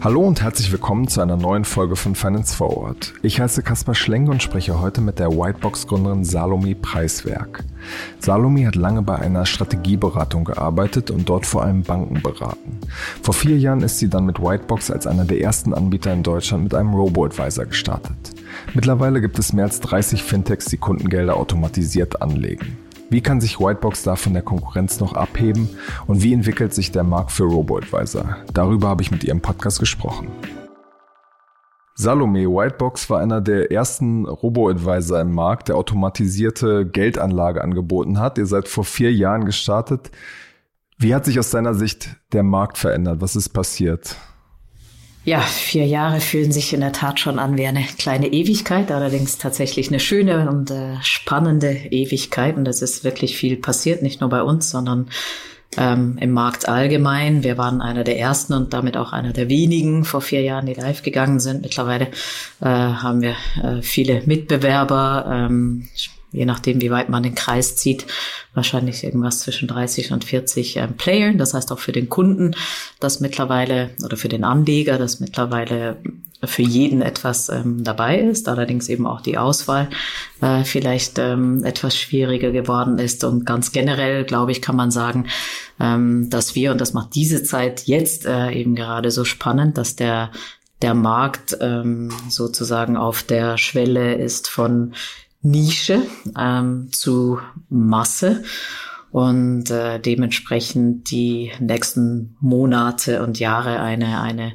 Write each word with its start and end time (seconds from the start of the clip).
Hallo 0.00 0.22
und 0.22 0.40
herzlich 0.40 0.70
willkommen 0.72 1.08
zu 1.08 1.20
einer 1.20 1.36
neuen 1.36 1.64
Folge 1.64 1.96
von 1.96 2.14
Finance 2.14 2.56
Forward. 2.56 3.12
Ich 3.22 3.40
heiße 3.40 3.62
Kaspar 3.62 3.94
Schlenk 3.94 4.28
und 4.28 4.42
spreche 4.42 4.80
heute 4.80 5.00
mit 5.00 5.18
der 5.18 5.30
Whitebox-Gründerin 5.30 6.24
Salome 6.24 6.74
Preiswerk. 6.74 7.64
Salome 8.18 8.66
hat 8.66 8.74
lange 8.74 9.02
bei 9.02 9.16
einer 9.16 9.44
Strategieberatung 9.44 10.44
gearbeitet 10.44 11.10
und 11.10 11.28
dort 11.28 11.46
vor 11.46 11.62
allem 11.62 11.82
Banken 11.82 12.22
beraten. 12.22 12.78
Vor 13.22 13.34
vier 13.34 13.58
Jahren 13.58 13.82
ist 13.82 13.98
sie 13.98 14.08
dann 14.08 14.24
mit 14.24 14.40
Whitebox 14.40 14.90
als 14.90 15.06
einer 15.06 15.24
der 15.24 15.40
ersten 15.40 15.74
Anbieter 15.74 16.12
in 16.12 16.22
Deutschland 16.22 16.64
mit 16.64 16.74
einem 16.74 16.94
Robo-Advisor 16.94 17.66
gestartet. 17.66 18.16
Mittlerweile 18.74 19.20
gibt 19.20 19.38
es 19.38 19.52
mehr 19.52 19.64
als 19.64 19.80
30 19.80 20.22
Fintechs, 20.22 20.66
die 20.66 20.78
Kundengelder 20.78 21.36
automatisiert 21.36 22.22
anlegen. 22.22 22.78
Wie 23.10 23.22
kann 23.22 23.40
sich 23.40 23.58
Whitebox 23.58 24.02
da 24.02 24.16
von 24.16 24.34
der 24.34 24.42
Konkurrenz 24.42 25.00
noch 25.00 25.14
abheben 25.14 25.70
und 26.06 26.22
wie 26.22 26.34
entwickelt 26.34 26.74
sich 26.74 26.92
der 26.92 27.04
Markt 27.04 27.32
für 27.32 27.44
Robo-Advisor? 27.44 28.36
Darüber 28.52 28.88
habe 28.88 29.02
ich 29.02 29.10
mit 29.10 29.24
ihr 29.24 29.32
im 29.32 29.40
Podcast 29.40 29.80
gesprochen. 29.80 30.28
Salome 31.94 32.46
Whitebox 32.46 33.08
war 33.08 33.20
einer 33.20 33.40
der 33.40 33.72
ersten 33.72 34.26
Robo-Advisor 34.26 35.20
im 35.20 35.32
Markt, 35.32 35.68
der 35.68 35.76
automatisierte 35.76 36.86
Geldanlage 36.86 37.64
angeboten 37.64 38.20
hat. 38.20 38.36
Ihr 38.36 38.46
seid 38.46 38.68
vor 38.68 38.84
vier 38.84 39.12
Jahren 39.12 39.46
gestartet. 39.46 40.10
Wie 40.98 41.14
hat 41.14 41.24
sich 41.24 41.38
aus 41.38 41.50
deiner 41.50 41.72
Sicht 41.72 42.14
der 42.32 42.42
Markt 42.42 42.76
verändert? 42.76 43.22
Was 43.22 43.36
ist 43.36 43.48
passiert? 43.48 44.16
Ja, 45.28 45.40
vier 45.40 45.84
Jahre 45.84 46.20
fühlen 46.20 46.52
sich 46.52 46.72
in 46.72 46.80
der 46.80 46.92
Tat 46.92 47.20
schon 47.20 47.38
an 47.38 47.58
wie 47.58 47.66
eine 47.66 47.82
kleine 47.82 48.28
Ewigkeit, 48.28 48.90
allerdings 48.90 49.36
tatsächlich 49.36 49.88
eine 49.88 50.00
schöne 50.00 50.48
und 50.48 50.70
äh, 50.70 50.94
spannende 51.02 51.68
Ewigkeit. 51.68 52.56
Und 52.56 52.66
es 52.66 52.80
ist 52.80 53.04
wirklich 53.04 53.36
viel 53.36 53.58
passiert, 53.58 54.00
nicht 54.00 54.22
nur 54.22 54.30
bei 54.30 54.42
uns, 54.42 54.70
sondern 54.70 55.10
ähm, 55.76 56.16
im 56.18 56.30
Markt 56.30 56.66
allgemein. 56.66 57.42
Wir 57.44 57.58
waren 57.58 57.82
einer 57.82 58.04
der 58.04 58.18
ersten 58.18 58.54
und 58.54 58.72
damit 58.72 58.96
auch 58.96 59.12
einer 59.12 59.34
der 59.34 59.50
wenigen 59.50 60.06
vor 60.06 60.22
vier 60.22 60.40
Jahren, 60.40 60.64
die 60.64 60.72
live 60.72 61.02
gegangen 61.02 61.40
sind. 61.40 61.60
Mittlerweile 61.60 62.06
äh, 62.62 62.64
haben 62.64 63.20
wir 63.20 63.36
äh, 63.62 63.82
viele 63.82 64.22
Mitbewerber. 64.24 65.26
Ähm, 65.30 65.88
je 66.32 66.44
nachdem, 66.44 66.80
wie 66.80 66.90
weit 66.90 67.08
man 67.08 67.22
den 67.22 67.34
Kreis 67.34 67.76
zieht, 67.76 68.06
wahrscheinlich 68.54 69.04
irgendwas 69.04 69.40
zwischen 69.40 69.68
30 69.68 70.12
und 70.12 70.24
40 70.24 70.76
ähm, 70.76 70.94
Playern. 70.96 71.38
Das 71.38 71.54
heißt 71.54 71.72
auch 71.72 71.78
für 71.78 71.92
den 71.92 72.08
Kunden, 72.08 72.54
dass 73.00 73.20
mittlerweile 73.20 73.90
oder 74.04 74.16
für 74.16 74.28
den 74.28 74.44
Anleger, 74.44 74.98
dass 74.98 75.20
mittlerweile 75.20 75.96
für 76.44 76.62
jeden 76.62 77.02
etwas 77.02 77.48
ähm, 77.48 77.82
dabei 77.82 78.20
ist, 78.20 78.48
allerdings 78.48 78.88
eben 78.88 79.06
auch 79.06 79.20
die 79.20 79.38
Auswahl 79.38 79.88
äh, 80.40 80.62
vielleicht 80.62 81.18
ähm, 81.18 81.64
etwas 81.64 81.96
schwieriger 81.96 82.52
geworden 82.52 82.98
ist. 82.98 83.24
Und 83.24 83.44
ganz 83.44 83.72
generell, 83.72 84.24
glaube 84.24 84.52
ich, 84.52 84.62
kann 84.62 84.76
man 84.76 84.92
sagen, 84.92 85.26
ähm, 85.80 86.30
dass 86.30 86.54
wir, 86.54 86.70
und 86.70 86.80
das 86.80 86.92
macht 86.92 87.16
diese 87.16 87.42
Zeit 87.42 87.86
jetzt 87.86 88.24
äh, 88.24 88.52
eben 88.52 88.76
gerade 88.76 89.10
so 89.10 89.24
spannend, 89.24 89.78
dass 89.78 89.96
der 89.96 90.30
der 90.80 90.94
Markt 90.94 91.56
ähm, 91.60 92.12
sozusagen 92.28 92.96
auf 92.96 93.24
der 93.24 93.58
Schwelle 93.58 94.14
ist 94.14 94.48
von 94.48 94.94
Nische 95.42 96.02
ähm, 96.36 96.88
zu 96.92 97.38
Masse 97.68 98.42
und 99.10 99.70
äh, 99.70 99.98
dementsprechend 99.98 101.10
die 101.10 101.52
nächsten 101.60 102.36
Monate 102.40 103.22
und 103.22 103.38
Jahre 103.38 103.80
eine, 103.80 104.20
eine, 104.20 104.52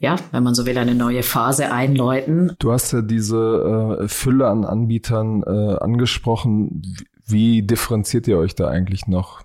ja, 0.00 0.16
wenn 0.32 0.42
man 0.42 0.54
so 0.54 0.66
will, 0.66 0.78
eine 0.78 0.94
neue 0.94 1.22
Phase 1.22 1.70
einläuten. 1.70 2.52
Du 2.58 2.72
hast 2.72 2.92
ja 2.92 3.02
diese 3.02 3.98
äh, 4.00 4.08
Fülle 4.08 4.48
an 4.48 4.64
Anbietern 4.64 5.42
äh, 5.42 5.76
angesprochen. 5.78 6.82
Wie 7.24 7.62
differenziert 7.62 8.26
ihr 8.26 8.38
euch 8.38 8.54
da 8.54 8.68
eigentlich 8.68 9.06
noch 9.06 9.42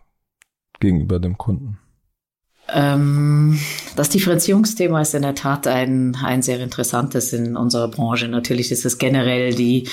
gegenüber 0.79 1.19
dem 1.19 1.37
Kunden? 1.37 1.77
Ähm, 2.69 3.59
das 3.95 4.09
Differenzierungsthema 4.09 5.01
ist 5.01 5.13
in 5.13 5.21
der 5.21 5.35
Tat 5.35 5.67
ein, 5.67 6.17
ein 6.23 6.41
sehr 6.41 6.59
interessantes 6.59 7.33
in 7.33 7.57
unserer 7.57 7.89
Branche. 7.89 8.27
Natürlich 8.29 8.71
ist 8.71 8.85
es 8.85 8.97
generell 8.97 9.53
die 9.53 9.87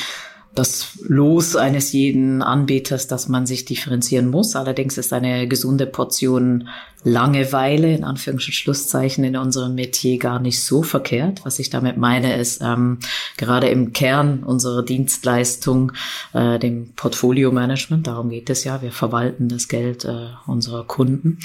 das 0.54 0.98
Los 1.06 1.54
eines 1.54 1.92
jeden 1.92 2.42
Anbieters, 2.42 3.06
dass 3.06 3.28
man 3.28 3.46
sich 3.46 3.64
differenzieren 3.64 4.28
muss. 4.28 4.56
Allerdings 4.56 4.98
ist 4.98 5.12
eine 5.12 5.46
gesunde 5.46 5.86
Portion 5.86 6.68
Langeweile, 7.02 7.94
in 7.94 8.04
Anführungs- 8.04 8.46
und 8.46 8.54
Schlusszeichen, 8.54 9.24
in 9.24 9.36
unserem 9.36 9.74
Metier 9.74 10.18
gar 10.18 10.38
nicht 10.38 10.62
so 10.62 10.82
verkehrt. 10.82 11.44
Was 11.44 11.58
ich 11.58 11.70
damit 11.70 11.96
meine, 11.96 12.36
ist 12.36 12.60
ähm, 12.62 12.98
gerade 13.36 13.68
im 13.68 13.92
Kern 13.92 14.42
unserer 14.42 14.82
Dienstleistung, 14.82 15.92
äh, 16.34 16.58
dem 16.58 16.92
Portfolio-Management, 16.96 18.06
darum 18.06 18.28
geht 18.28 18.50
es 18.50 18.64
ja, 18.64 18.82
wir 18.82 18.92
verwalten 18.92 19.48
das 19.48 19.68
Geld 19.68 20.04
äh, 20.04 20.28
unserer 20.46 20.84
Kunden, 20.84 21.38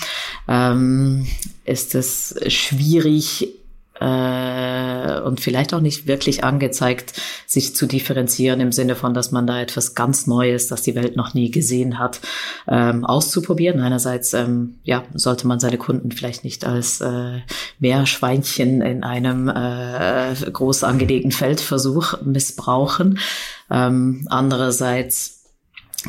ähm, 0.47 1.25
ist 1.63 1.95
es 1.95 2.35
schwierig, 2.47 3.47
äh, 3.99 5.21
und 5.21 5.39
vielleicht 5.39 5.73
auch 5.73 5.79
nicht 5.79 6.07
wirklich 6.07 6.43
angezeigt, 6.43 7.13
sich 7.45 7.75
zu 7.75 7.85
differenzieren 7.85 8.59
im 8.59 8.71
Sinne 8.71 8.95
von, 8.95 9.13
dass 9.13 9.31
man 9.31 9.47
da 9.47 9.61
etwas 9.61 9.95
ganz 9.95 10.27
Neues, 10.27 10.67
das 10.67 10.81
die 10.81 10.95
Welt 10.95 11.15
noch 11.15 11.33
nie 11.33 11.51
gesehen 11.51 11.97
hat, 11.97 12.19
ähm, 12.67 13.05
auszuprobieren. 13.05 13.79
Einerseits 13.79 14.33
ähm, 14.33 14.75
ja, 14.83 15.03
sollte 15.13 15.47
man 15.47 15.59
seine 15.59 15.77
Kunden 15.77 16.11
vielleicht 16.11 16.43
nicht 16.43 16.65
als 16.65 17.01
äh, 17.01 17.39
Meerschweinchen 17.79 18.81
in 18.81 19.03
einem 19.03 19.47
äh, 19.47 20.33
groß 20.51 20.83
angelegten 20.83 21.31
Feldversuch 21.31 22.21
missbrauchen. 22.23 23.19
Ähm, 23.71 24.27
andererseits 24.29 25.44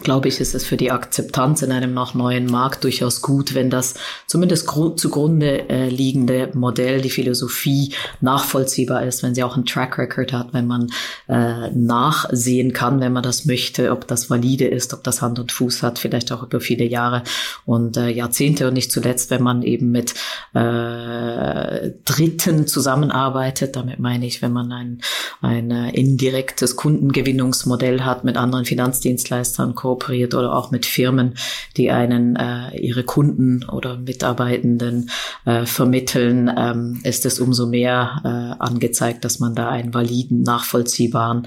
glaube 0.02 0.28
ich, 0.28 0.40
ist 0.40 0.54
es 0.54 0.64
für 0.64 0.76
die 0.76 0.90
Akzeptanz 0.90 1.62
in 1.62 1.72
einem 1.72 1.94
noch 1.94 2.14
neuen 2.14 2.46
Markt 2.46 2.84
durchaus 2.84 3.22
gut, 3.22 3.54
wenn 3.54 3.70
das 3.70 3.94
zumindest 4.26 4.68
zugrunde 4.96 5.68
äh, 5.68 5.88
liegende 5.88 6.50
Modell, 6.54 7.00
die 7.00 7.10
Philosophie 7.10 7.94
nachvollziehbar 8.20 9.04
ist, 9.04 9.22
wenn 9.22 9.34
sie 9.34 9.42
auch 9.42 9.54
einen 9.54 9.66
Track 9.66 9.98
Record 9.98 10.32
hat, 10.32 10.52
wenn 10.52 10.66
man 10.66 10.88
äh, 11.28 11.70
nachsehen 11.70 12.72
kann, 12.72 13.00
wenn 13.00 13.12
man 13.12 13.22
das 13.22 13.46
möchte, 13.46 13.90
ob 13.90 14.06
das 14.06 14.30
valide 14.30 14.66
ist, 14.66 14.92
ob 14.94 15.02
das 15.04 15.22
Hand 15.22 15.38
und 15.38 15.52
Fuß 15.52 15.82
hat, 15.82 15.98
vielleicht 15.98 16.32
auch 16.32 16.42
über 16.42 16.60
viele 16.60 16.84
Jahre 16.84 17.22
und 17.64 17.96
äh, 17.96 18.08
Jahrzehnte 18.08 18.68
und 18.68 18.74
nicht 18.74 18.92
zuletzt, 18.92 19.30
wenn 19.30 19.42
man 19.42 19.62
eben 19.62 19.90
mit 19.90 20.14
äh, 20.54 21.90
Dritten 22.04 22.66
zusammenarbeitet. 22.66 23.76
Damit 23.76 23.98
meine 23.98 24.26
ich, 24.26 24.42
wenn 24.42 24.52
man 24.52 24.72
ein, 24.72 25.00
ein 25.40 25.70
äh, 25.70 25.90
indirektes 25.90 26.76
Kundengewinnungsmodell 26.76 28.02
hat 28.02 28.24
mit 28.24 28.36
anderen 28.36 28.64
Finanzdienstleistern, 28.64 29.74
kooperiert 29.86 30.34
oder 30.34 30.52
auch 30.52 30.72
mit 30.72 30.84
Firmen, 30.84 31.34
die 31.76 31.92
einen 31.92 32.34
äh, 32.34 32.76
ihre 32.76 33.04
Kunden 33.04 33.64
oder 33.64 33.98
Mitarbeitenden 33.98 35.10
äh, 35.44 35.64
vermitteln, 35.64 36.50
ähm, 36.56 37.00
ist 37.04 37.24
es 37.24 37.38
umso 37.38 37.66
mehr 37.66 38.20
äh, 38.24 38.62
angezeigt, 38.62 39.24
dass 39.24 39.38
man 39.38 39.54
da 39.54 39.68
einen 39.68 39.94
validen, 39.94 40.42
nachvollziehbaren 40.42 41.46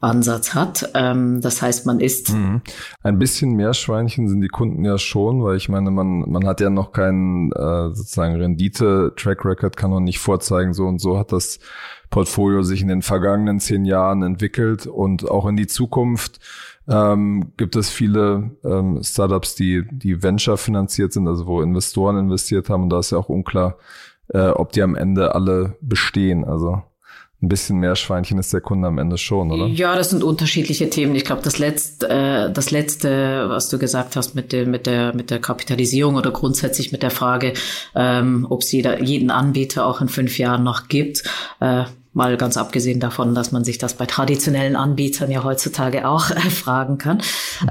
Ansatz 0.00 0.54
hat. 0.54 0.90
Ähm, 0.94 1.40
das 1.40 1.62
heißt, 1.62 1.86
man 1.86 2.00
ist. 2.00 2.32
Mhm. 2.32 2.60
Ein 3.02 3.18
bisschen 3.18 3.52
Meerschweinchen 3.52 4.28
sind 4.28 4.40
die 4.40 4.48
Kunden 4.48 4.84
ja 4.84 4.98
schon, 4.98 5.42
weil 5.42 5.56
ich 5.56 5.68
meine, 5.68 5.90
man, 5.90 6.28
man 6.28 6.46
hat 6.46 6.60
ja 6.60 6.68
noch 6.68 6.92
keinen 6.92 7.50
äh, 7.52 7.94
sozusagen 7.94 8.34
Rendite-Track-Record, 8.34 9.76
kann 9.76 9.90
noch 9.90 10.00
nicht 10.00 10.18
vorzeigen, 10.18 10.74
so 10.74 10.84
und 10.84 11.00
so 11.00 11.18
hat 11.18 11.32
das 11.32 11.60
Portfolio 12.10 12.62
sich 12.62 12.82
in 12.82 12.88
den 12.88 13.02
vergangenen 13.02 13.58
zehn 13.58 13.84
Jahren 13.84 14.22
entwickelt 14.22 14.86
und 14.86 15.28
auch 15.30 15.46
in 15.46 15.56
die 15.56 15.66
Zukunft 15.66 16.40
ähm, 16.88 17.52
gibt 17.56 17.76
es 17.76 17.90
viele 17.90 18.50
ähm, 18.64 19.00
Startups, 19.02 19.54
die, 19.54 19.84
die 19.90 20.22
Venture 20.22 20.56
finanziert 20.56 21.12
sind, 21.12 21.26
also 21.26 21.46
wo 21.46 21.60
Investoren 21.60 22.18
investiert 22.18 22.68
haben. 22.68 22.84
Und 22.84 22.90
da 22.90 23.00
ist 23.00 23.10
ja 23.10 23.18
auch 23.18 23.28
unklar, 23.28 23.76
äh, 24.28 24.48
ob 24.48 24.72
die 24.72 24.82
am 24.82 24.94
Ende 24.94 25.34
alle 25.34 25.76
bestehen. 25.80 26.44
Also 26.44 26.82
ein 27.42 27.48
bisschen 27.48 27.78
mehr 27.78 27.96
Schweinchen 27.96 28.38
ist 28.38 28.52
der 28.52 28.62
Kunde 28.62 28.88
am 28.88 28.98
Ende 28.98 29.18
schon, 29.18 29.52
oder? 29.52 29.66
Ja, 29.66 29.94
das 29.94 30.10
sind 30.10 30.24
unterschiedliche 30.24 30.88
Themen. 30.88 31.14
Ich 31.14 31.24
glaube, 31.24 31.42
das 31.42 31.58
letzte, 31.58 32.08
äh, 32.08 32.52
das 32.52 32.70
letzte, 32.70 33.46
was 33.48 33.68
du 33.68 33.78
gesagt 33.78 34.16
hast 34.16 34.34
mit 34.34 34.52
der, 34.52 34.66
mit 34.66 34.86
der, 34.86 35.14
mit 35.14 35.30
der 35.30 35.38
Kapitalisierung 35.38 36.16
oder 36.16 36.30
grundsätzlich 36.30 36.92
mit 36.92 37.02
der 37.02 37.10
Frage, 37.10 37.52
ähm, 37.94 38.46
ob 38.48 38.62
es 38.62 38.72
jeder, 38.72 39.02
jeden 39.02 39.30
Anbieter 39.30 39.86
auch 39.86 40.00
in 40.00 40.08
fünf 40.08 40.38
Jahren 40.38 40.64
noch 40.64 40.88
gibt, 40.88 41.24
äh, 41.60 41.84
Mal 42.16 42.38
ganz 42.38 42.56
abgesehen 42.56 42.98
davon, 42.98 43.34
dass 43.34 43.52
man 43.52 43.62
sich 43.62 43.76
das 43.76 43.92
bei 43.92 44.06
traditionellen 44.06 44.74
Anbietern 44.74 45.30
ja 45.30 45.44
heutzutage 45.44 46.08
auch 46.08 46.30
äh, 46.30 46.40
fragen 46.48 46.96
kann. 46.96 47.20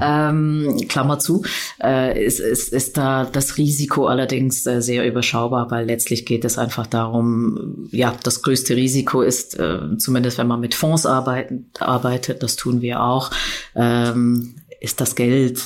Ähm, 0.00 0.76
Klammer 0.88 1.18
zu, 1.18 1.42
äh, 1.82 2.24
ist, 2.24 2.38
ist, 2.38 2.72
ist 2.72 2.96
da 2.96 3.24
das 3.24 3.56
Risiko 3.56 4.06
allerdings 4.06 4.64
äh, 4.64 4.80
sehr 4.80 5.04
überschaubar, 5.04 5.72
weil 5.72 5.86
letztlich 5.86 6.26
geht 6.26 6.44
es 6.44 6.58
einfach 6.58 6.86
darum, 6.86 7.88
ja, 7.90 8.14
das 8.22 8.40
größte 8.42 8.76
Risiko 8.76 9.20
ist, 9.22 9.58
äh, 9.58 9.80
zumindest 9.98 10.38
wenn 10.38 10.46
man 10.46 10.60
mit 10.60 10.76
Fonds 10.76 11.06
arbeiten, 11.06 11.72
arbeitet, 11.80 12.44
das 12.44 12.54
tun 12.54 12.80
wir 12.80 13.02
auch, 13.02 13.32
ähm, 13.74 14.54
ist 14.78 15.00
das 15.00 15.16
Geld 15.16 15.60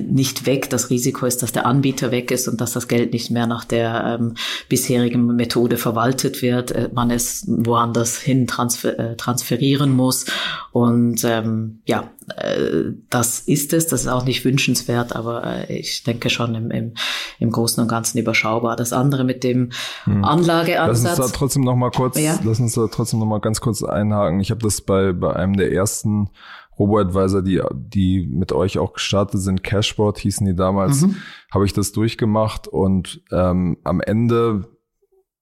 nicht 0.00 0.46
weg. 0.46 0.70
Das 0.70 0.90
Risiko 0.90 1.26
ist, 1.26 1.42
dass 1.42 1.52
der 1.52 1.66
Anbieter 1.66 2.10
weg 2.10 2.30
ist 2.30 2.48
und 2.48 2.60
dass 2.60 2.72
das 2.72 2.88
Geld 2.88 3.12
nicht 3.12 3.30
mehr 3.30 3.46
nach 3.46 3.64
der 3.64 4.18
ähm, 4.20 4.34
bisherigen 4.68 5.26
Methode 5.36 5.76
verwaltet 5.76 6.42
wird. 6.42 6.72
Äh, 6.72 6.90
man 6.92 7.10
es 7.10 7.44
woanders 7.46 8.18
hin 8.18 8.46
transfer 8.46 8.98
äh, 8.98 9.16
transferieren 9.16 9.92
muss. 9.92 10.26
Und 10.72 11.24
ähm, 11.24 11.80
ja, 11.84 12.10
äh, 12.36 12.92
das 13.10 13.40
ist 13.40 13.72
es. 13.72 13.86
Das 13.86 14.02
ist 14.02 14.08
auch 14.08 14.24
nicht 14.24 14.44
wünschenswert, 14.44 15.14
aber 15.14 15.44
äh, 15.44 15.78
ich 15.78 16.02
denke 16.04 16.30
schon 16.30 16.54
im, 16.54 16.70
im, 16.70 16.94
im 17.38 17.50
Großen 17.50 17.82
und 17.82 17.88
Ganzen 17.88 18.18
überschaubar. 18.18 18.76
Das 18.76 18.92
andere 18.92 19.24
mit 19.24 19.44
dem 19.44 19.70
hm. 20.04 20.24
Anlageansatz. 20.24 21.04
Lass 21.04 21.20
uns 21.20 21.30
da 21.30 21.36
trotzdem 21.36 21.62
noch 21.62 21.76
mal 21.76 21.90
kurz, 21.90 22.18
ja? 22.18 22.38
lass 22.44 22.60
uns 22.60 22.74
da 22.74 22.86
trotzdem 22.90 23.20
noch 23.20 23.26
mal 23.26 23.40
ganz 23.40 23.60
kurz 23.60 23.82
einhaken. 23.82 24.40
Ich 24.40 24.50
habe 24.50 24.62
das 24.62 24.80
bei, 24.80 25.12
bei 25.12 25.34
einem 25.34 25.56
der 25.56 25.72
ersten 25.72 26.30
Robo-Advisor, 26.78 27.42
die, 27.42 27.62
die 27.72 28.26
mit 28.26 28.52
euch 28.52 28.78
auch 28.78 28.94
gestartet 28.94 29.40
sind, 29.40 29.62
Cashboard 29.62 30.18
hießen 30.18 30.46
die 30.46 30.54
damals, 30.54 31.02
mhm. 31.02 31.16
habe 31.52 31.64
ich 31.64 31.72
das 31.72 31.92
durchgemacht 31.92 32.68
und 32.68 33.22
ähm, 33.30 33.78
am 33.84 34.00
Ende 34.00 34.68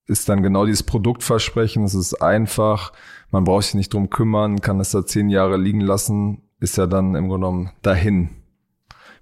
ist 0.06 0.28
dann 0.28 0.42
genau 0.42 0.66
dieses 0.66 0.82
Produktversprechen, 0.82 1.84
es 1.84 1.94
ist 1.94 2.14
einfach, 2.14 2.92
man 3.30 3.44
braucht 3.44 3.64
sich 3.64 3.74
nicht 3.74 3.94
drum 3.94 4.10
kümmern, 4.10 4.60
kann 4.60 4.80
es 4.80 4.90
da 4.90 5.06
zehn 5.06 5.30
Jahre 5.30 5.56
liegen 5.56 5.80
lassen, 5.80 6.42
ist 6.60 6.76
ja 6.76 6.86
dann 6.86 7.14
im 7.14 7.28
Grunde 7.28 7.46
genommen 7.46 7.70
dahin 7.82 8.41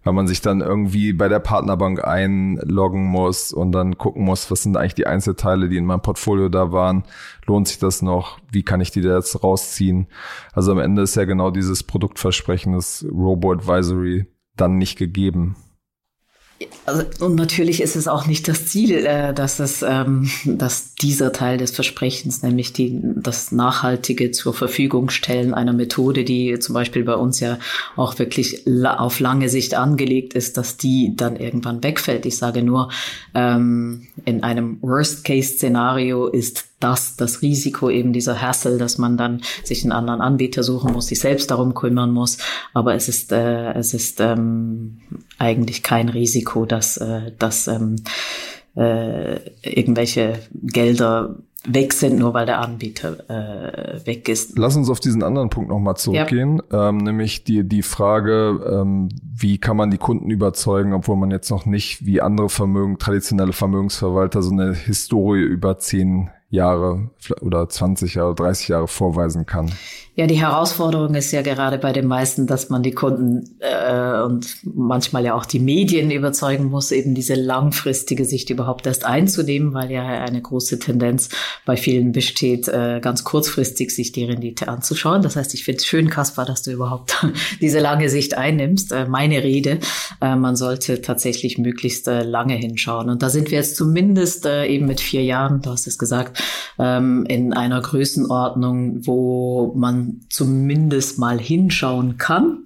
weil 0.03 0.13
man 0.13 0.27
sich 0.27 0.41
dann 0.41 0.61
irgendwie 0.61 1.13
bei 1.13 1.29
der 1.29 1.41
Partnerbank 1.41 2.05
einloggen 2.05 3.05
muss 3.05 3.53
und 3.53 3.73
dann 3.73 3.99
gucken 3.99 4.25
muss, 4.25 4.51
was 4.51 4.63
sind 4.63 4.77
eigentlich 4.77 4.95
die 4.95 5.07
Einzelteile, 5.07 5.69
die 5.69 5.77
in 5.77 5.85
meinem 5.85 6.03
Portfolio 6.03 6.49
da 6.49 6.73
waren. 6.73 7.05
Lohnt 7.47 7.69
sich 7.69 7.79
das 7.79 8.03
noch? 8.03 8.39
Wie 8.51 8.63
kann 8.63 8.81
ich 8.81 8.91
die 8.91 9.03
da 9.03 9.17
jetzt 9.17 9.43
rausziehen? 9.43 10.07
Also 10.53 10.73
am 10.73 10.79
Ende 10.79 11.03
ist 11.03 11.17
ja 11.17 11.25
genau 11.25 11.51
dieses 11.51 11.83
Produktversprechen 11.83 12.73
des 12.73 13.07
Robo-Advisory 13.11 14.27
dann 14.57 14.79
nicht 14.79 14.97
gegeben. 14.99 15.57
Also, 16.85 17.05
und 17.25 17.37
natürlich 17.37 17.81
ist 17.81 17.97
es 17.97 18.07
auch 18.07 18.27
nicht 18.27 18.47
das 18.47 18.67
Ziel, 18.67 19.07
äh, 19.07 19.33
dass, 19.33 19.61
es, 19.61 19.83
ähm, 19.83 20.31
dass 20.45 20.95
dieser 20.95 21.33
Teil 21.33 21.57
des 21.57 21.71
Versprechens, 21.71 22.43
nämlich 22.43 22.75
die, 22.75 23.01
das 23.03 23.51
nachhaltige 23.51 24.31
zur 24.31 24.53
Verfügung 24.53 25.09
stellen 25.09 25.55
einer 25.55 25.73
Methode, 25.73 26.23
die 26.23 26.59
zum 26.59 26.75
Beispiel 26.75 27.05
bei 27.05 27.15
uns 27.15 27.41
ja 27.41 27.59
auch 27.97 28.19
wirklich 28.19 28.67
auf 28.85 29.21
lange 29.21 29.49
Sicht 29.49 29.75
angelegt 29.75 30.35
ist, 30.35 30.59
dass 30.59 30.77
die 30.77 31.15
dann 31.17 31.37
irgendwann 31.37 31.83
wegfällt. 31.83 32.27
Ich 32.27 32.37
sage 32.37 32.63
nur, 32.63 32.91
ähm, 33.35 34.09
in 34.27 34.43
einem 34.43 34.79
Worst-Case-Szenario 34.83 36.27
ist 36.27 36.70
das 36.81 37.17
das 37.17 37.43
Risiko 37.43 37.91
eben 37.91 38.13
dieser 38.13 38.41
Hassel, 38.41 38.79
dass 38.79 38.99
man 38.99 39.17
dann 39.17 39.43
sich 39.65 39.83
einen 39.83 39.93
anderen 39.93 40.21
Anbieter 40.21 40.63
suchen 40.63 40.93
muss, 40.93 41.07
sich 41.07 41.21
selbst 41.21 41.51
darum 41.51 41.75
kümmern 41.75 42.11
muss. 42.11 42.39
Aber 42.75 42.95
es 42.95 43.09
ist 43.09 43.33
äh, 43.33 43.73
es 43.73 43.95
ist 43.95 44.21
ähm, 44.21 45.01
eigentlich 45.39 45.83
kein 45.83 46.09
Risiko, 46.09 46.67
dass 46.67 46.97
äh, 46.97 47.33
dass 47.39 47.69
ähm, 47.69 47.97
äh, 48.75 49.37
irgendwelche 49.63 50.41
Gelder 50.55 51.37
weg 51.67 51.93
sind, 51.93 52.19
nur 52.19 52.33
weil 52.33 52.47
der 52.47 52.61
Anbieter 52.61 53.29
äh, 53.29 54.07
weg 54.07 54.29
ist. 54.29 54.57
Lass 54.59 54.77
uns 54.77 54.89
auf 54.89 55.01
diesen 55.01 55.23
anderen 55.23 55.51
Punkt 55.51 55.69
nochmal 55.69 55.97
zurückgehen, 55.97 56.63
ja. 56.73 56.89
ähm, 56.89 56.99
nämlich 56.99 57.45
die, 57.45 57.69
die 57.69 57.83
Frage, 57.83 58.81
ähm, 58.81 59.11
wie 59.23 59.59
kann 59.59 59.77
man 59.77 59.91
die 59.91 59.99
Kunden 59.99 60.31
überzeugen, 60.31 60.95
obwohl 60.95 61.17
man 61.17 61.31
jetzt 61.31 61.51
noch 61.51 61.67
nicht 61.67 62.07
wie 62.07 62.23
andere 62.23 62.49
Vermögen, 62.49 62.99
traditionelle 62.99 63.53
Vermögensverwalter 63.53 64.41
so 64.43 64.53
eine 64.53 64.73
Historie 64.73 65.43
über 65.43 65.79
zehn 65.79 66.31
Jahre 66.51 67.11
oder 67.41 67.69
20 67.69 68.15
Jahre, 68.15 68.35
30 68.35 68.69
Jahre 68.69 68.89
vorweisen 68.89 69.47
kann. 69.47 69.71
Ja, 70.17 70.27
die 70.27 70.41
Herausforderung 70.41 71.15
ist 71.15 71.31
ja 71.31 71.41
gerade 71.41 71.79
bei 71.79 71.93
den 71.93 72.07
meisten, 72.07 72.49
dass 72.49 72.69
man 72.69 72.83
die 72.83 72.91
Kunden 72.91 73.57
äh, 73.61 74.21
und 74.21 74.57
manchmal 74.65 75.25
ja 75.25 75.35
auch 75.35 75.47
die 75.47 75.61
Medien 75.61 76.11
überzeugen 76.11 76.65
muss, 76.65 76.91
eben 76.91 77.15
diese 77.15 77.35
langfristige 77.35 78.25
Sicht 78.25 78.51
überhaupt 78.51 78.87
erst 78.87 79.07
einzunehmen, 79.07 79.73
weil 79.73 79.91
ja 79.93 80.03
eine 80.03 80.43
große 80.43 80.81
Tendenz 80.81 81.29
bei 81.65 81.77
vielen 81.77 82.11
besteht, 82.11 82.67
äh, 82.67 82.99
ganz 83.01 83.23
kurzfristig 83.23 83.95
sich 83.95 84.11
die 84.11 84.25
Rendite 84.25 84.67
anzuschauen. 84.67 85.23
Das 85.23 85.37
heißt, 85.37 85.55
ich 85.55 85.65
finde 85.65 85.79
es 85.79 85.87
schön, 85.87 86.11
Kaspar, 86.11 86.45
dass 86.45 86.63
du 86.63 86.73
überhaupt 86.73 87.25
diese 87.61 87.79
lange 87.79 88.11
Sicht 88.11 88.37
einnimmst. 88.37 88.91
Äh, 88.91 89.07
meine 89.07 89.45
Rede, 89.45 89.79
äh, 90.21 90.35
man 90.35 90.57
sollte 90.57 91.01
tatsächlich 91.01 91.57
möglichst 91.57 92.09
äh, 92.09 92.25
lange 92.25 92.55
hinschauen. 92.55 93.09
Und 93.09 93.23
da 93.23 93.31
sind 93.31 93.53
wir 93.53 93.59
jetzt 93.59 93.77
zumindest 93.77 94.45
äh, 94.45 94.67
eben 94.67 94.87
mit 94.87 95.01
vier 95.01 95.23
Jahren, 95.23 95.63
du 95.63 95.71
hast 95.71 95.87
es 95.87 95.97
gesagt, 95.97 96.40
ähm, 96.79 97.25
in 97.29 97.53
einer 97.53 97.81
Größenordnung, 97.81 99.07
wo 99.07 99.73
man 99.75 100.21
zumindest 100.29 101.19
mal 101.19 101.39
hinschauen 101.39 102.17
kann. 102.17 102.65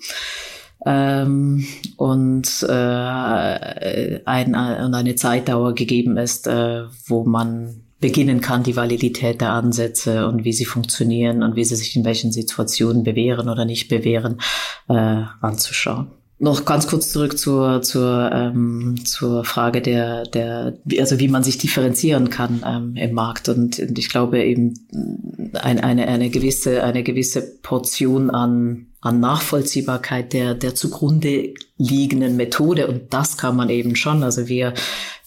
Ähm, 0.87 1.67
und, 1.97 2.63
äh, 2.69 4.21
ein, 4.25 4.55
und 4.55 4.95
eine 4.95 5.15
Zeitdauer 5.15 5.75
gegeben 5.75 6.17
ist, 6.19 6.47
äh, 6.47 6.85
wo 7.07 7.25
man 7.25 7.85
beginnen 8.01 8.43
kann, 8.43 8.63
die 8.63 8.77
Validität 8.77 9.41
der 9.41 9.53
Ansätze 9.53 10.29
und 10.29 10.45
wie 10.45 10.53
sie 10.53 10.67
funktionieren 10.67 11.43
und 11.43 11.57
wie 11.57 11.65
sie 11.65 11.77
sich 11.77 11.97
in 11.97 12.05
welchen 12.05 12.33
Situationen 12.33 13.03
bewähren 13.03 13.49
oder 13.49 13.65
nicht 13.65 13.89
bewähren, 13.89 14.41
äh, 14.89 15.23
anzuschauen. 15.41 16.09
Noch 16.41 16.65
ganz 16.65 16.89
kurz 16.89 17.11
zurück 17.11 17.39
zur, 17.39 17.83
zur, 17.83 18.31
ähm, 18.33 18.97
zur 19.05 19.45
Frage 19.45 19.81
der, 19.81 20.25
der, 20.25 20.77
also 20.99 21.21
wie 21.21 21.29
man 21.29 21.45
sich 21.45 21.59
differenzieren 21.59 22.29
kann 22.29 22.65
ähm, 22.67 22.97
im 22.97 23.15
Markt. 23.15 23.49
Und, 23.49 23.79
und 23.79 23.99
ich 23.99 24.09
glaube 24.09 24.43
eben 24.43 24.75
ein, 25.55 25.79
eine, 25.79 26.09
eine 26.09 26.31
gewisse, 26.31 26.83
eine 26.83 27.05
gewisse 27.05 27.41
Portion 27.63 28.31
an, 28.31 28.87
an 29.01 29.21
Nachvollziehbarkeit 29.21 30.33
der, 30.33 30.55
der 30.55 30.75
zugrunde 30.75 31.55
liegenden 31.79 32.37
Methode. 32.37 32.89
Und 32.89 33.15
das 33.15 33.37
kann 33.37 33.55
man 33.55 33.71
eben 33.71 33.95
schon. 33.95 34.25
Also 34.25 34.49
wir, 34.49 34.75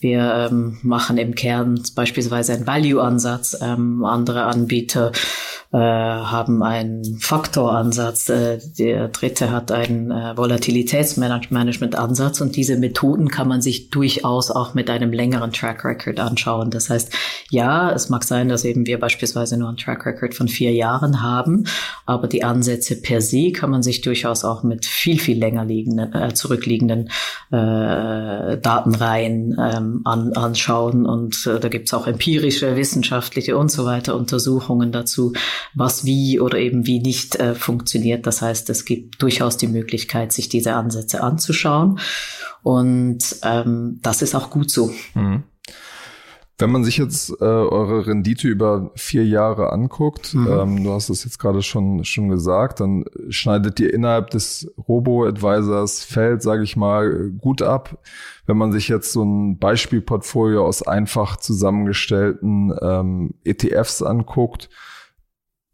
wir 0.02 0.50
ähm, 0.52 0.78
machen 0.82 1.18
im 1.18 1.36
Kern 1.36 1.82
beispielsweise 1.96 2.54
einen 2.54 2.68
Value-Ansatz. 2.68 3.58
Ähm, 3.62 4.04
andere 4.04 4.44
Anbieter 4.44 5.14
äh, 5.74 5.78
haben 5.78 6.64
einen 6.64 7.20
Faktoransatz, 7.20 8.30
äh, 8.30 8.58
der 8.80 9.10
dritte 9.10 9.52
hat 9.52 9.72
einen 9.72 10.12
äh, 10.12 10.38
Volatilitätsmanagement-Ansatz 10.38 12.40
und 12.40 12.56
diese 12.56 12.78
Methoden 12.78 13.28
kann 13.28 13.50
man 13.50 13.62
sich 13.62 13.90
durchaus 13.90 14.50
auch 14.50 14.76
mit 14.76 14.90
einem 14.90 15.12
längeren 15.12 15.52
Track 15.52 15.84
Record 15.84 16.22
anschauen. 16.22 16.72
Das 16.72 16.90
heißt, 16.90 17.14
ja, 17.50 17.92
es 17.92 18.08
mag 18.08 18.24
sein, 18.24 18.48
dass 18.48 18.64
eben 18.64 18.88
wir 18.88 18.98
beispielsweise 18.98 19.58
nur 19.58 19.68
einen 19.68 19.78
Track 19.78 20.06
Record 20.06 20.36
von 20.36 20.48
vier 20.48 20.72
Jahren 20.72 21.22
haben, 21.22 21.66
aber 22.06 22.28
die 22.28 22.46
Ansätze 22.46 23.02
per 23.02 23.20
se 23.20 23.52
kann 23.52 23.70
man 23.70 23.84
sich 23.84 24.00
durchaus 24.00 24.46
auch 24.46 24.64
mit 24.64 24.86
viel, 24.86 25.20
viel 25.20 25.38
länger 25.38 25.66
liegenden, 25.66 26.14
äh, 26.14 26.34
zurückliegenden 26.34 27.10
äh, 27.52 28.58
Datenreihen 28.58 29.58
ähm, 29.60 30.02
an, 30.06 30.32
anschauen. 30.32 31.06
Und 31.06 31.46
äh, 31.46 31.60
da 31.60 31.68
gibt's 31.68 31.94
auch 31.94 32.08
empirische, 32.08 32.78
wissenschaftliche 32.78 33.58
und 33.58 33.70
so 33.70 33.84
weiter 33.84 34.16
Untersuchungen 34.16 34.94
dazu, 34.94 35.34
was 35.74 36.06
wie 36.06 36.40
oder 36.40 36.58
eben 36.58 36.86
wie 36.86 37.00
nicht 37.00 37.36
äh, 37.36 37.56
funktioniert. 37.56 38.28
Das 38.28 38.42
heißt, 38.42 38.70
es 38.70 38.86
gibt 38.86 39.22
durchaus 39.22 39.58
die 39.58 39.68
Möglichkeit, 39.68 40.32
sich 40.32 40.50
diese 40.50 40.74
Ansätze 40.74 41.22
anzuschauen. 41.22 42.00
Und 42.64 43.38
ähm, 43.44 44.00
das 44.02 44.22
ist 44.22 44.36
auch 44.36 44.50
gut 44.50 44.72
so. 44.72 44.92
Mhm. 45.14 45.44
Wenn 46.60 46.72
man 46.72 46.84
sich 46.84 46.98
jetzt 46.98 47.30
äh, 47.40 47.44
eure 47.44 48.08
Rendite 48.08 48.48
über 48.48 48.90
vier 48.96 49.24
Jahre 49.24 49.72
anguckt, 49.72 50.34
mhm. 50.34 50.48
ähm, 50.48 50.84
du 50.84 50.92
hast 50.92 51.10
es 51.10 51.24
jetzt 51.24 51.38
gerade 51.38 51.62
schon 51.62 52.04
schon 52.04 52.30
gesagt, 52.30 52.80
dann 52.80 53.06
schneidet 53.30 53.80
ihr 53.80 53.94
innerhalb 53.94 54.32
des 54.32 54.74
Robo-Advisors 54.88 56.04
Feld, 56.04 56.42
sage 56.42 56.64
ich 56.64 56.76
mal, 56.76 57.30
gut 57.30 57.62
ab. 57.62 58.00
Wenn 58.48 58.58
man 58.58 58.72
sich 58.72 58.88
jetzt 58.88 59.12
so 59.12 59.24
ein 59.24 59.60
Beispielportfolio 59.60 60.66
aus 60.66 60.82
einfach 60.82 61.38
zusammengestellten 61.38 62.74
ähm, 62.82 63.36
ETFs 63.44 64.02
anguckt, 64.02 64.70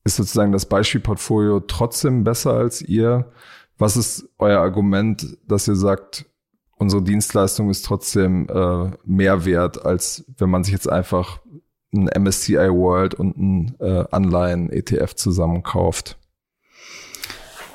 ist 0.03 0.17
sozusagen 0.17 0.51
das 0.51 0.65
Beispielportfolio 0.65 1.61
trotzdem 1.61 2.23
besser 2.23 2.53
als 2.53 2.81
ihr? 2.81 3.31
Was 3.77 3.97
ist 3.97 4.29
euer 4.37 4.59
Argument, 4.59 5.37
dass 5.47 5.67
ihr 5.67 5.75
sagt, 5.75 6.25
unsere 6.77 7.01
Dienstleistung 7.01 7.69
ist 7.69 7.85
trotzdem 7.85 8.47
äh, 8.49 8.91
mehr 9.05 9.45
wert, 9.45 9.85
als 9.85 10.25
wenn 10.37 10.49
man 10.49 10.63
sich 10.63 10.73
jetzt 10.73 10.89
einfach 10.89 11.39
ein 11.93 12.09
MSCI 12.21 12.69
World 12.69 13.13
und 13.13 13.37
ein 13.37 13.75
äh, 13.79 14.05
Anleihen-ETF 14.11 15.15
zusammenkauft? 15.15 16.17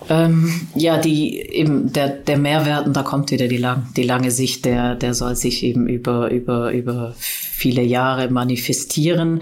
Ähm, 0.09 0.69
ja, 0.75 0.99
die 0.99 1.39
eben 1.41 1.93
der 1.93 2.09
der 2.09 2.39
Mehrwert 2.39 2.87
und 2.87 2.97
da 2.97 3.03
kommt 3.03 3.31
wieder 3.31 3.49
die 3.49 3.57
lang 3.57 3.89
die 3.97 4.05
lange 4.05 4.31
Sicht, 4.31 4.65
der 4.65 4.95
der 4.95 5.15
soll 5.15 5.35
sich 5.35 5.63
eben 5.65 5.89
über 5.89 6.31
über 6.31 6.73
über 6.73 7.15
viele 7.19 7.83
Jahre 7.83 8.31
manifestieren. 8.31 9.41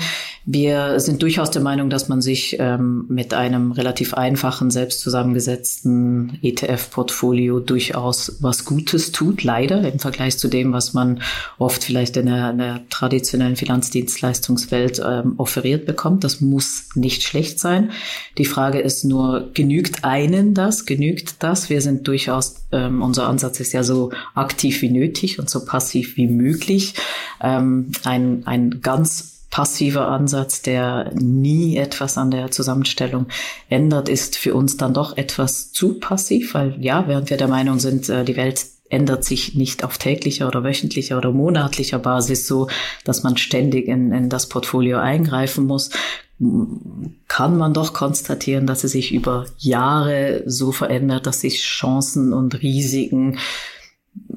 Wir 0.49 1.01
sind 1.01 1.23
durchaus 1.23 1.51
der 1.51 1.61
Meinung, 1.61 1.91
dass 1.91 2.09
man 2.09 2.23
sich 2.23 2.57
ähm, 2.61 3.05
mit 3.09 3.35
einem 3.35 3.73
relativ 3.73 4.15
einfachen, 4.15 4.71
selbst 4.71 5.01
zusammengesetzten 5.01 6.39
ETF-Portfolio 6.41 7.59
durchaus 7.59 8.37
was 8.41 8.65
Gutes 8.65 9.11
tut, 9.11 9.43
leider 9.43 9.81
im 9.93 9.99
Vergleich 9.99 10.39
zu 10.39 10.47
dem, 10.47 10.73
was 10.73 10.95
man 10.95 11.21
oft 11.59 11.83
vielleicht 11.83 12.17
in 12.17 12.27
der, 12.27 12.51
in 12.51 12.59
der 12.59 12.81
traditionellen 12.91 13.57
Finanzdienstleistungswelt 13.57 15.03
ähm, 15.05 15.35
offeriert 15.37 15.85
bekommt. 15.85 16.23
Das 16.23 16.41
muss 16.41 16.91
nicht 16.95 17.25
schlecht 17.25 17.59
sein. 17.59 17.91
Die 18.39 18.45
Frage 18.45 18.79
ist 18.79 19.05
nur, 19.05 19.51
genügt 19.53 20.05
einen 20.05 20.46
denn 20.47 20.55
das? 20.55 20.87
Genügt 20.87 21.43
das? 21.43 21.71
Wir 21.71 21.81
sind 21.81 22.09
durchaus, 22.09 22.67
ähm, 22.73 23.03
unser 23.03 23.29
Ansatz 23.29 23.61
ist 23.61 23.73
ja 23.73 23.83
so 23.83 24.11
aktiv 24.35 24.83
wie 24.83 24.91
nötig 24.91 25.39
und 25.39 25.51
so 25.51 25.65
passiv 25.65 26.17
wie 26.17 26.27
möglich. 26.27 26.95
Ähm, 27.41 27.93
ein, 28.05 28.47
ein 28.47 28.81
ganz 28.83 29.37
passiver 29.51 30.09
Ansatz, 30.09 30.63
der 30.63 31.13
nie 31.15 31.77
etwas 31.77 32.19
an 32.19 32.31
der 32.31 32.51
Zusammenstellung 32.51 33.27
ändert, 33.69 34.09
ist 34.09 34.37
für 34.37 34.55
uns 34.55 34.77
dann 34.77 34.93
doch 34.93 35.17
etwas 35.17 35.73
zu 35.73 35.99
passiv, 35.99 36.55
weil 36.55 36.77
ja, 36.81 37.09
während 37.09 37.31
wir 37.31 37.37
der 37.37 37.49
Meinung 37.49 37.79
sind, 37.79 38.09
äh, 38.09 38.25
die 38.25 38.37
Welt 38.37 38.67
ändert 38.89 39.25
sich 39.25 39.55
nicht 39.55 39.83
auf 39.83 39.99
täglicher 39.99 40.47
oder 40.47 40.63
wöchentlicher 40.63 41.19
oder 41.19 41.33
monatlicher 41.33 41.99
Basis 41.99 42.47
so, 42.47 42.69
dass 43.05 43.23
man 43.23 43.37
ständig 43.37 43.89
in, 43.89 44.13
in 44.13 44.29
das 44.29 44.49
Portfolio 44.49 44.99
eingreifen 44.99 45.67
muss, 45.67 45.91
kann 47.29 47.57
man 47.57 47.73
doch 47.73 47.95
konstatieren, 47.95 48.67
dass 48.67 48.85
es 48.85 48.93
sich 48.93 49.13
über 49.13 49.47
Jahre 49.59 50.43
so 50.45 50.71
verändert, 50.71 51.27
dass 51.27 51.41
sich 51.41 51.63
Chancen 51.63 52.35
und 52.35 52.63
Risiken 52.63 53.39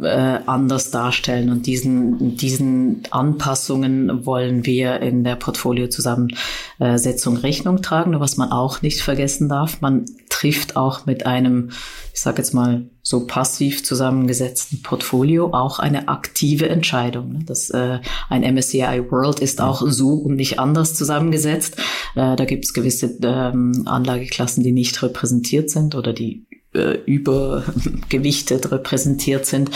äh, 0.01 0.39
anders 0.45 0.91
darstellen. 0.91 1.49
Und 1.49 1.65
diesen, 1.65 2.37
diesen 2.37 3.03
Anpassungen 3.11 4.25
wollen 4.25 4.65
wir 4.65 5.01
in 5.01 5.23
der 5.23 5.35
Portfoliozusammensetzung 5.35 7.37
Rechnung 7.37 7.81
tragen. 7.81 8.11
Nur 8.11 8.21
was 8.21 8.37
man 8.37 8.51
auch 8.51 8.81
nicht 8.81 9.01
vergessen 9.01 9.49
darf, 9.49 9.81
man 9.81 10.05
trifft 10.29 10.77
auch 10.77 11.05
mit 11.05 11.25
einem, 11.25 11.71
ich 12.13 12.21
sage 12.21 12.37
jetzt 12.37 12.53
mal, 12.53 12.85
so 13.01 13.25
passiv 13.25 13.83
zusammengesetzten 13.83 14.83
Portfolio 14.83 15.53
auch 15.53 15.79
eine 15.79 16.09
aktive 16.09 16.69
Entscheidung. 16.69 17.43
Das, 17.45 17.69
äh, 17.71 17.99
ein 18.29 18.43
MSCI 18.43 19.03
World 19.09 19.39
ist 19.39 19.61
auch 19.61 19.81
so 19.85 20.13
und 20.13 20.35
nicht 20.35 20.59
anders 20.59 20.93
zusammengesetzt. 20.93 21.77
Äh, 22.15 22.35
da 22.35 22.45
gibt 22.45 22.65
es 22.65 22.73
gewisse 22.73 23.17
ähm, 23.23 23.83
Anlageklassen, 23.85 24.63
die 24.63 24.71
nicht 24.71 25.01
repräsentiert 25.01 25.69
sind 25.69 25.95
oder 25.95 26.13
die 26.13 26.45
äh, 26.73 26.99
übergewichtet 27.05 28.71
repräsentiert 28.71 29.45
sind. 29.45 29.71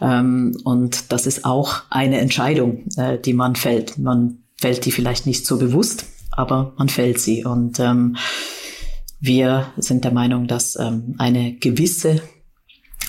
Ähm, 0.00 0.56
und 0.64 1.12
das 1.12 1.26
ist 1.26 1.44
auch 1.44 1.82
eine 1.90 2.18
Entscheidung, 2.18 2.84
äh, 2.96 3.18
die 3.18 3.34
man 3.34 3.56
fällt. 3.56 3.98
Man 3.98 4.38
fällt 4.60 4.84
die 4.84 4.92
vielleicht 4.92 5.26
nicht 5.26 5.46
so 5.46 5.58
bewusst, 5.58 6.06
aber 6.30 6.72
man 6.78 6.88
fällt 6.88 7.20
sie. 7.20 7.44
Und 7.44 7.80
ähm, 7.80 8.16
wir 9.20 9.72
sind 9.76 10.04
der 10.04 10.12
Meinung, 10.12 10.46
dass 10.46 10.76
ähm, 10.76 11.14
eine 11.18 11.54
gewisse 11.54 12.22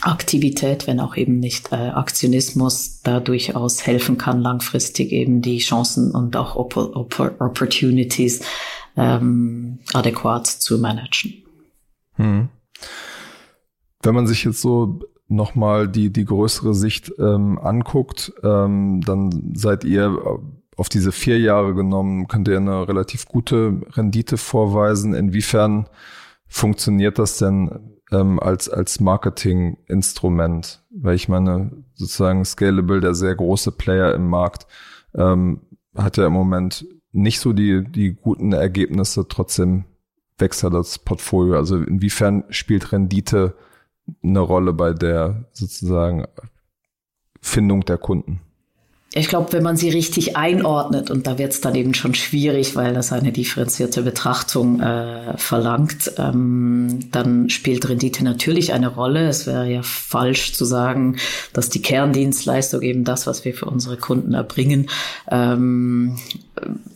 Aktivität, 0.01 0.87
wenn 0.87 0.99
auch 0.99 1.15
eben 1.17 1.39
nicht 1.39 1.71
äh, 1.71 1.75
Aktionismus, 1.75 3.01
da 3.03 3.19
durchaus 3.19 3.85
helfen 3.85 4.17
kann, 4.17 4.41
langfristig 4.41 5.11
eben 5.11 5.41
die 5.41 5.59
Chancen 5.59 6.11
und 6.11 6.35
auch 6.37 6.55
Opp 6.55 6.77
Opp 6.77 7.19
Opportunities 7.39 8.41
ähm, 8.95 9.79
adäquat 9.93 10.47
zu 10.47 10.77
managen. 10.77 11.43
Hm. 12.15 12.49
Wenn 14.01 14.15
man 14.15 14.27
sich 14.27 14.43
jetzt 14.43 14.61
so 14.61 14.99
nochmal 15.27 15.87
die, 15.87 16.11
die 16.11 16.25
größere 16.25 16.73
Sicht 16.73 17.11
ähm, 17.19 17.59
anguckt, 17.59 18.33
ähm, 18.43 19.01
dann 19.01 19.53
seid 19.55 19.83
ihr 19.83 20.39
auf 20.75 20.89
diese 20.89 21.11
vier 21.11 21.39
Jahre 21.39 21.75
genommen, 21.75 22.27
könnt 22.27 22.47
ihr 22.47 22.57
eine 22.57 22.87
relativ 22.87 23.25
gute 23.25 23.81
Rendite 23.91 24.37
vorweisen. 24.37 25.13
Inwiefern 25.13 25.87
funktioniert 26.47 27.19
das 27.19 27.37
denn 27.37 27.97
ähm, 28.11 28.39
als, 28.39 28.69
als 28.69 28.99
Marketinginstrument? 28.99 30.83
Weil 30.89 31.15
ich 31.15 31.27
meine, 31.27 31.71
sozusagen 31.93 32.45
Scalable, 32.45 33.01
der 33.01 33.13
sehr 33.13 33.35
große 33.35 33.71
Player 33.73 34.13
im 34.13 34.27
Markt, 34.29 34.67
ähm, 35.13 35.61
hat 35.95 36.17
ja 36.17 36.27
im 36.27 36.33
Moment 36.33 36.87
nicht 37.11 37.39
so 37.39 37.53
die, 37.53 37.83
die 37.83 38.13
guten 38.13 38.53
Ergebnisse, 38.53 39.27
trotzdem 39.27 39.85
wächst 40.37 40.63
ja 40.63 40.69
das 40.69 40.99
Portfolio. 40.99 41.55
Also 41.55 41.77
inwiefern 41.77 42.45
spielt 42.49 42.91
Rendite 42.91 43.55
eine 44.23 44.39
Rolle 44.39 44.73
bei 44.73 44.93
der 44.93 45.45
sozusagen 45.53 46.25
Findung 47.41 47.85
der 47.85 47.97
Kunden? 47.97 48.41
Ich 49.15 49.27
glaube, 49.27 49.53
wenn 49.53 49.63
man 49.63 49.75
sie 49.75 49.89
richtig 49.89 50.37
einordnet, 50.37 51.09
und 51.09 51.25
da 51.25 51.39
wird 51.39 51.51
es 51.51 51.61
dann 51.61 51.73
eben 51.73 51.95
schon 51.95 52.13
schwierig, 52.13 52.75
weil 52.75 52.93
das 52.93 53.11
eine 53.11 53.31
differenzierte 53.31 54.03
Betrachtung 54.03 54.81
äh, 54.81 55.35
verlangt, 55.35 56.11
ähm, 56.19 57.09
dann 57.11 57.49
spielt 57.49 57.89
Rendite 57.89 58.23
natürlich 58.23 58.71
eine 58.71 58.87
Rolle. 58.87 59.27
Es 59.27 59.47
wäre 59.47 59.67
ja 59.67 59.81
falsch 59.81 60.53
zu 60.53 60.63
sagen, 60.63 61.17
dass 61.53 61.69
die 61.69 61.81
Kerndienstleistung 61.81 62.83
eben 62.83 63.03
das, 63.03 63.25
was 63.25 63.45
wir 63.45 63.55
für 63.55 63.65
unsere 63.65 63.97
Kunden 63.97 64.35
erbringen, 64.35 64.91
ähm, 65.31 66.17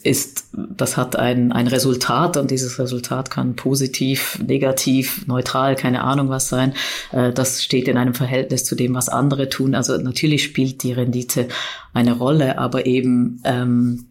ist, 0.03 0.49
das 0.77 0.97
hat 0.97 1.15
ein, 1.15 1.51
ein 1.51 1.67
Resultat 1.67 2.37
und 2.37 2.51
dieses 2.51 2.79
Resultat 2.79 3.29
kann 3.29 3.55
positiv, 3.55 4.39
negativ, 4.45 5.27
neutral, 5.27 5.75
keine 5.75 6.03
Ahnung 6.03 6.29
was 6.29 6.49
sein. 6.49 6.73
Äh, 7.11 7.31
das 7.31 7.63
steht 7.63 7.87
in 7.87 7.97
einem 7.97 8.13
Verhältnis 8.13 8.65
zu 8.65 8.75
dem, 8.75 8.93
was 8.95 9.09
andere 9.09 9.49
tun. 9.49 9.75
Also 9.75 9.97
natürlich 9.97 10.43
spielt 10.43 10.83
die 10.83 10.93
Rendite 10.93 11.47
eine 11.93 12.13
Rolle, 12.13 12.57
aber 12.57 12.85
eben 12.85 13.41
ähm, 13.43 14.05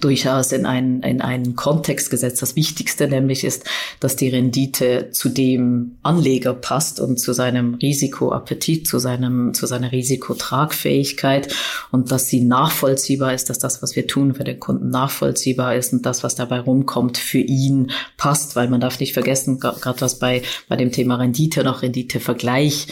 durchaus 0.00 0.50
in 0.50 0.66
einen, 0.66 1.02
in 1.02 1.20
einen 1.20 1.54
Kontext 1.54 2.10
gesetzt. 2.10 2.42
Das 2.42 2.56
Wichtigste 2.56 3.06
nämlich 3.06 3.44
ist, 3.44 3.64
dass 4.00 4.16
die 4.16 4.28
Rendite 4.28 5.10
zu 5.12 5.28
dem 5.28 5.96
Anleger 6.02 6.54
passt 6.54 6.98
und 6.98 7.20
zu 7.20 7.32
seinem 7.32 7.74
Risikoappetit, 7.74 8.88
zu 8.88 8.98
seinem, 8.98 9.54
zu 9.54 9.66
seiner 9.66 9.92
Risikotragfähigkeit 9.92 11.54
und 11.92 12.10
dass 12.10 12.28
sie 12.28 12.40
nachvollziehbar 12.40 13.32
ist, 13.32 13.48
dass 13.48 13.60
das, 13.60 13.80
was 13.80 13.94
wir 13.94 14.08
tun, 14.08 14.34
für 14.34 14.42
den 14.42 14.58
Kunden 14.58 14.90
nachvollziehbar 14.90 15.76
ist 15.76 15.92
und 15.92 16.04
das, 16.04 16.24
was 16.24 16.34
dabei 16.34 16.58
rumkommt, 16.58 17.16
für 17.16 17.38
ihn 17.38 17.92
passt, 18.16 18.56
weil 18.56 18.68
man 18.68 18.80
darf 18.80 18.98
nicht 18.98 19.12
vergessen, 19.12 19.60
gerade 19.60 20.00
was 20.00 20.18
bei, 20.18 20.42
bei 20.68 20.74
dem 20.74 20.90
Thema 20.90 21.14
Rendite 21.14 21.62
noch 21.62 21.82
Renditevergleich 21.82 22.88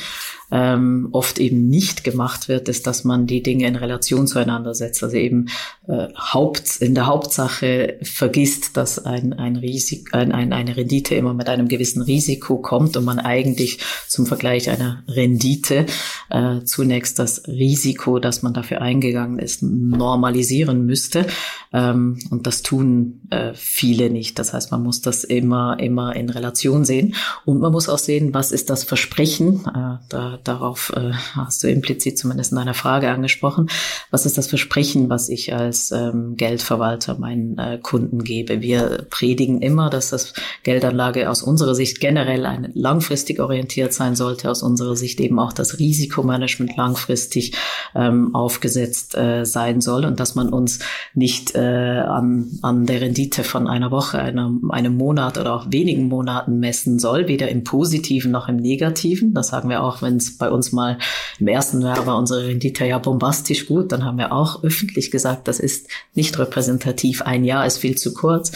ähm, 0.51 1.09
oft 1.13 1.39
eben 1.39 1.69
nicht 1.69 2.05
gemacht 2.05 2.49
wird, 2.49 2.69
ist, 2.69 2.87
dass 2.87 3.05
man 3.05 3.27
die 3.27 3.43
Dinge 3.43 3.67
in 3.67 3.77
Relation 3.77 4.27
zueinander 4.27 4.75
setzt. 4.75 5.03
Also 5.03 5.17
eben 5.17 5.49
äh, 5.89 6.09
Haupt, 6.17 6.77
in 6.81 6.95
der 6.95 7.07
Hauptsache 7.07 7.99
vergisst, 8.03 8.77
dass 8.77 9.05
ein, 9.05 9.33
ein 9.33 9.57
Risik, 9.57 10.15
ein, 10.15 10.33
ein, 10.33 10.53
eine 10.53 10.77
Rendite 10.77 11.15
immer 11.15 11.35
mit 11.35 11.49
einem 11.49 11.69
gewissen 11.69 12.03
Risiko 12.03 12.59
kommt 12.59 12.97
und 12.97 13.05
man 13.05 13.19
eigentlich 13.19 13.79
zum 14.09 14.27
Vergleich 14.27 14.71
einer 14.71 15.03
Rendite 15.09 15.87
äh, 16.31 16.61
zunächst 16.65 17.19
das 17.19 17.47
Risiko, 17.49 18.19
das 18.19 18.43
man 18.43 18.55
dafür 18.55 18.81
eingegangen 18.81 19.39
ist, 19.39 19.63
normalisieren 19.63 20.87
müsste. 20.87 21.27
Ähm, 21.73 22.19
und 22.31 22.47
das 22.47 22.63
tun 22.63 23.21
äh, 23.31 23.53
viele 23.55 24.11
nicht. 24.11 24.39
Das 24.39 24.53
heißt, 24.53 24.71
man 24.71 24.83
muss 24.83 25.01
das 25.01 25.25
immer, 25.25 25.79
immer 25.81 26.15
in 26.15 26.31
Relation 26.31 26.85
sehen. 26.85 27.15
Und 27.45 27.61
man 27.61 27.73
muss 27.73 27.89
auch 27.89 27.99
sehen, 27.99 28.33
was 28.33 28.53
ist 28.53 28.71
das 28.71 28.85
Versprechen. 28.85 29.65
Äh, 29.67 29.99
da, 30.09 30.34
darauf 30.43 30.93
äh, 30.97 31.13
hast 31.35 31.63
du 31.63 31.69
implizit 31.69 32.19
zumindest 32.19 32.53
in 32.53 32.59
deiner 32.59 32.75
Frage 32.75 33.11
angesprochen. 33.11 33.69
Was 34.11 34.27
ist 34.27 34.39
das 34.39 34.47
Versprechen, 34.47 35.09
was 35.11 35.29
ich 35.29 35.55
als 35.55 35.91
ähm, 35.91 36.37
Geldverwalter 36.37 37.19
meinen 37.19 37.59
äh, 37.59 37.79
Kunden 37.83 38.25
gebe? 38.25 38.61
Wir 38.61 39.07
predigen 39.11 39.63
immer, 39.63 39.91
dass 39.91 40.11
das 40.11 40.35
Geldanlage 40.63 41.31
aus 41.31 41.43
unserer 41.43 41.75
Sicht 41.75 42.01
generell 42.01 42.47
eine 42.47 42.71
langfristig 42.75 43.41
orientiert 43.41 43.93
sein 43.93 44.17
sollte, 44.17 44.51
aus 44.51 44.63
unserer 44.63 44.97
Sicht 44.97 45.21
eben 45.21 45.39
auch 45.39 45.53
das 45.53 45.79
Risikomanagement 45.79 46.77
langfristig 46.77 47.53
ähm, 47.95 48.35
aufgesetzt 48.35 49.17
äh, 49.17 49.45
sein 49.45 49.81
soll 49.81 50.05
und 50.05 50.21
dass 50.21 50.35
man 50.35 50.49
uns 50.49 50.81
nicht 51.15 51.55
äh, 51.55 51.59
an, 51.61 52.59
an 52.63 52.87
der 52.87 53.01
Rendite 53.01 53.45
von 53.45 53.69
einer 53.69 53.91
Woche, 53.91 54.19
einem, 54.19 54.71
einem 54.71 54.97
Monat 54.97 55.39
oder 55.39 55.55
auch 55.55 55.67
wenigen 55.71 56.09
Monaten 56.09 56.59
messen 56.59 56.99
soll, 56.99 57.29
weder 57.29 57.49
im 57.49 57.65
Positiven 57.65 58.31
noch 58.31 58.49
im 58.49 58.57
Negativen. 58.57 59.35
Das 59.35 59.49
sagen 59.49 59.69
wir 59.69 59.83
auch, 59.83 60.03
wenn 60.03 60.17
es 60.25 60.39
bei 60.39 60.51
uns 60.51 60.73
mal 60.73 60.99
im 61.39 61.49
ersten 61.49 61.81
Jahr 61.81 62.07
war 62.07 62.19
unsere 62.19 62.47
Rendite 62.47 62.85
ja 62.85 62.99
bombastisch 62.99 63.67
gut, 63.67 63.93
dann 63.93 64.05
haben 64.05 64.19
wir 64.19 64.33
auch 64.33 64.63
öffentlich 64.63 65.11
gesagt, 65.11 65.49
das 65.49 65.61
ist 65.61 65.89
nicht 66.15 66.39
repräsentativ. 66.39 67.23
Ein 67.23 67.45
Jahr 67.45 67.67
ist 67.67 67.79
viel 67.79 67.97
zu 67.97 68.15
kurz. 68.15 68.53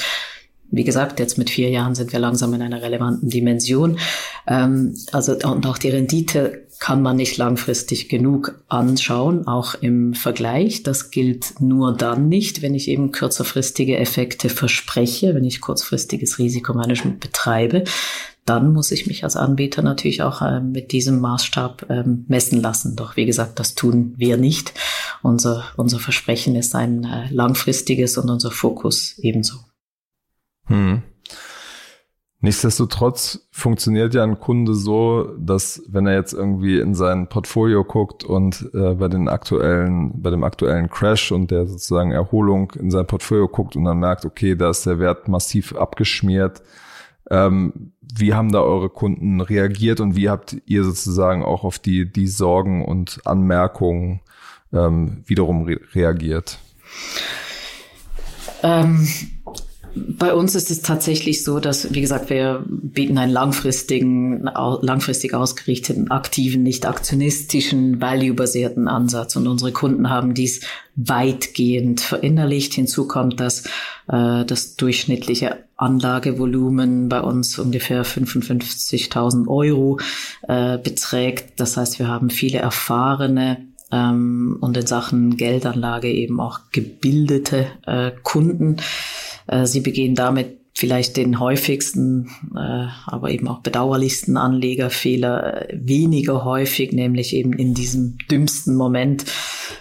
Wie 0.70 0.84
gesagt, 0.84 1.18
jetzt 1.18 1.38
mit 1.38 1.48
vier 1.48 1.70
Jahren 1.70 1.94
sind 1.94 2.12
wir 2.12 2.18
langsam 2.18 2.52
in 2.52 2.60
einer 2.60 2.82
relevanten 2.82 3.30
Dimension. 3.30 3.98
Ähm, 4.46 4.94
also 5.12 5.32
und 5.32 5.66
auch 5.66 5.78
die 5.78 5.88
Rendite 5.88 6.66
kann 6.78 7.02
man 7.02 7.16
nicht 7.16 7.36
langfristig 7.38 8.08
genug 8.08 8.60
anschauen, 8.68 9.46
auch 9.46 9.74
im 9.74 10.14
Vergleich. 10.14 10.82
Das 10.82 11.10
gilt 11.10 11.60
nur 11.60 11.96
dann 11.96 12.28
nicht, 12.28 12.62
wenn 12.62 12.74
ich 12.74 12.88
eben 12.88 13.12
kürzerfristige 13.12 13.96
Effekte 13.96 14.48
verspreche, 14.48 15.34
wenn 15.34 15.44
ich 15.44 15.60
kurzfristiges 15.60 16.38
Risikomanagement 16.38 17.18
betreibe. 17.18 17.84
Dann 18.48 18.72
muss 18.72 18.92
ich 18.92 19.06
mich 19.06 19.24
als 19.24 19.36
Anbieter 19.36 19.82
natürlich 19.82 20.22
auch 20.22 20.40
äh, 20.40 20.60
mit 20.60 20.92
diesem 20.92 21.20
Maßstab 21.20 21.86
ähm, 21.90 22.24
messen 22.28 22.62
lassen. 22.62 22.96
Doch 22.96 23.14
wie 23.14 23.26
gesagt, 23.26 23.58
das 23.58 23.74
tun 23.74 24.14
wir 24.16 24.38
nicht. 24.38 24.72
Unser, 25.22 25.64
unser 25.76 25.98
Versprechen 25.98 26.56
ist 26.56 26.74
ein 26.74 27.04
äh, 27.04 27.28
langfristiges 27.30 28.16
und 28.16 28.30
unser 28.30 28.50
Fokus 28.50 29.18
ebenso. 29.18 29.58
Hm. 30.64 31.02
Nichtsdestotrotz 32.40 33.48
funktioniert 33.50 34.14
ja 34.14 34.22
ein 34.22 34.38
Kunde 34.38 34.74
so, 34.74 35.34
dass 35.38 35.82
wenn 35.88 36.06
er 36.06 36.14
jetzt 36.14 36.32
irgendwie 36.32 36.78
in 36.78 36.94
sein 36.94 37.28
Portfolio 37.28 37.84
guckt 37.84 38.24
und 38.24 38.70
äh, 38.72 38.94
bei 38.94 39.08
den 39.08 39.28
aktuellen, 39.28 40.22
bei 40.22 40.30
dem 40.30 40.42
aktuellen 40.42 40.88
Crash 40.88 41.32
und 41.32 41.50
der 41.50 41.66
sozusagen 41.66 42.12
Erholung 42.12 42.72
in 42.78 42.90
sein 42.90 43.06
Portfolio 43.06 43.46
guckt 43.48 43.76
und 43.76 43.84
dann 43.84 43.98
merkt, 43.98 44.24
okay, 44.24 44.54
da 44.54 44.70
ist 44.70 44.86
der 44.86 45.00
Wert 45.00 45.28
massiv 45.28 45.74
abgeschmiert, 45.74 46.62
Ähm, 47.30 47.92
wie 48.00 48.34
haben 48.34 48.52
da 48.52 48.60
eure 48.60 48.88
Kunden 48.88 49.40
reagiert 49.40 50.00
und 50.00 50.16
wie 50.16 50.30
habt 50.30 50.56
ihr 50.66 50.84
sozusagen 50.84 51.44
auch 51.44 51.64
auf 51.64 51.78
die, 51.78 52.10
die 52.10 52.26
Sorgen 52.26 52.84
und 52.84 53.20
Anmerkungen 53.24 54.20
ähm, 54.72 55.22
wiederum 55.26 55.64
re 55.64 55.78
reagiert? 55.94 56.58
Ähm, 58.62 59.06
bei 59.94 60.32
uns 60.32 60.54
ist 60.54 60.70
es 60.70 60.82
tatsächlich 60.82 61.44
so, 61.44 61.60
dass, 61.60 61.92
wie 61.92 62.00
gesagt, 62.00 62.30
wir 62.30 62.64
bieten 62.68 63.18
einen 63.18 63.32
langfristigen, 63.32 64.44
langfristig 64.44 65.34
ausgerichteten, 65.34 66.10
aktiven, 66.10 66.62
nicht 66.62 66.86
aktionistischen, 66.86 68.00
value-basierten 68.00 68.86
Ansatz. 68.86 69.36
Und 69.36 69.46
unsere 69.46 69.72
Kunden 69.72 70.10
haben 70.10 70.34
dies 70.34 70.60
weitgehend 70.94 72.00
verinnerlicht. 72.00 72.74
Hinzu 72.74 73.08
kommt, 73.08 73.40
dass 73.40 73.64
äh, 74.08 74.44
das 74.44 74.76
durchschnittliche 74.76 75.64
Anlagevolumen 75.78 77.08
bei 77.08 77.20
uns 77.20 77.58
ungefähr 77.58 78.04
55.000 78.04 79.48
Euro 79.48 79.98
äh, 80.46 80.76
beträgt. 80.76 81.60
Das 81.60 81.76
heißt, 81.76 81.98
wir 81.98 82.08
haben 82.08 82.30
viele 82.30 82.58
erfahrene 82.58 83.68
ähm, 83.90 84.58
und 84.60 84.76
in 84.76 84.86
Sachen 84.86 85.36
Geldanlage 85.36 86.10
eben 86.12 86.40
auch 86.40 86.60
gebildete 86.72 87.66
äh, 87.86 88.10
Kunden. 88.22 88.76
Äh, 89.46 89.66
sie 89.66 89.80
begehen 89.80 90.14
damit 90.14 90.58
vielleicht 90.74 91.16
den 91.16 91.40
häufigsten, 91.40 92.28
äh, 92.54 92.86
aber 93.06 93.30
eben 93.30 93.48
auch 93.48 93.60
bedauerlichsten 93.60 94.36
Anlegerfehler 94.36 95.70
äh, 95.70 95.78
weniger 95.80 96.44
häufig, 96.44 96.92
nämlich 96.92 97.34
eben 97.34 97.52
in 97.52 97.74
diesem 97.74 98.18
dümmsten 98.30 98.76
Moment 98.76 99.24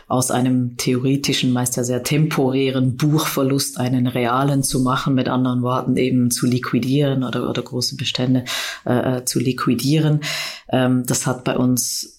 aus 0.07 0.31
einem 0.31 0.77
theoretischen, 0.77 1.51
meist 1.51 1.75
ja 1.75 1.83
sehr 1.83 2.03
temporären 2.03 2.95
Buchverlust 2.95 3.77
einen 3.77 4.07
realen 4.07 4.63
zu 4.63 4.79
machen, 4.79 5.13
mit 5.15 5.27
anderen 5.27 5.61
Worten 5.61 5.97
eben 5.97 6.31
zu 6.31 6.45
liquidieren 6.45 7.23
oder, 7.23 7.49
oder 7.49 7.61
große 7.61 7.97
Bestände 7.97 8.45
äh, 8.85 9.23
zu 9.25 9.39
liquidieren. 9.39 10.21
Ähm, 10.69 11.05
das 11.05 11.27
hat 11.27 11.43
bei 11.43 11.57
uns 11.57 12.16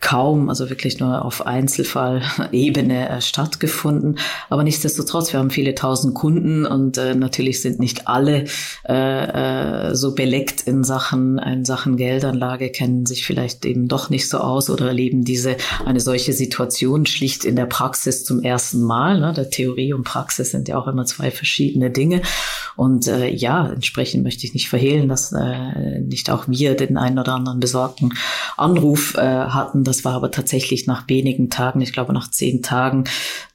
kaum, 0.00 0.48
also 0.48 0.70
wirklich 0.70 1.00
nur 1.00 1.24
auf 1.24 1.46
Einzelfallebene 1.46 3.08
äh, 3.08 3.20
stattgefunden. 3.20 4.18
Aber 4.48 4.62
nichtsdestotrotz, 4.62 5.32
wir 5.32 5.40
haben 5.40 5.50
viele 5.50 5.74
tausend 5.74 6.14
Kunden 6.14 6.64
und 6.64 6.96
äh, 6.96 7.14
natürlich 7.16 7.60
sind 7.60 7.80
nicht 7.80 8.06
alle 8.06 8.44
äh, 8.88 9.88
äh, 9.90 9.94
so 9.96 10.14
beleckt 10.14 10.62
in 10.62 10.84
Sachen, 10.84 11.38
in 11.38 11.64
Sachen 11.64 11.96
Geldanlage, 11.96 12.70
kennen 12.70 13.04
sich 13.06 13.26
vielleicht 13.26 13.64
eben 13.64 13.88
doch 13.88 14.08
nicht 14.08 14.28
so 14.28 14.38
aus 14.38 14.70
oder 14.70 14.86
erleben 14.86 15.24
diese, 15.24 15.56
eine 15.84 16.00
solche 16.00 16.32
Situation 16.32 17.06
schlicht 17.06 17.44
in 17.44 17.56
der 17.56 17.66
Praxis 17.66 18.24
zum 18.24 18.42
ersten 18.42 18.82
Mal. 18.82 19.18
Ne? 19.18 19.32
Der 19.32 19.50
Theorie 19.50 19.92
und 19.92 20.04
Praxis 20.04 20.52
sind 20.52 20.68
ja 20.68 20.78
auch 20.78 20.86
immer 20.86 21.04
zwei 21.06 21.32
verschiedene 21.32 21.90
Dinge. 21.90 22.22
Und 22.76 23.08
äh, 23.08 23.28
ja, 23.28 23.68
entsprechend 23.68 24.22
möchte 24.22 24.46
ich 24.46 24.52
nicht 24.52 24.68
verhehlen, 24.68 25.08
dass 25.08 25.32
äh, 25.32 26.00
nicht 26.00 26.30
auch 26.30 26.44
wir 26.46 26.76
den 26.76 26.96
einen 26.96 27.18
oder 27.18 27.34
anderen 27.34 27.58
besorgten 27.58 28.12
Anruf 28.56 29.14
äh, 29.16 29.20
hatten. 29.56 29.82
Das 29.82 30.04
war 30.04 30.14
aber 30.14 30.30
tatsächlich 30.30 30.86
nach 30.86 31.08
wenigen 31.08 31.50
Tagen, 31.50 31.80
ich 31.80 31.92
glaube 31.92 32.12
nach 32.12 32.30
zehn 32.30 32.62
Tagen, 32.62 33.04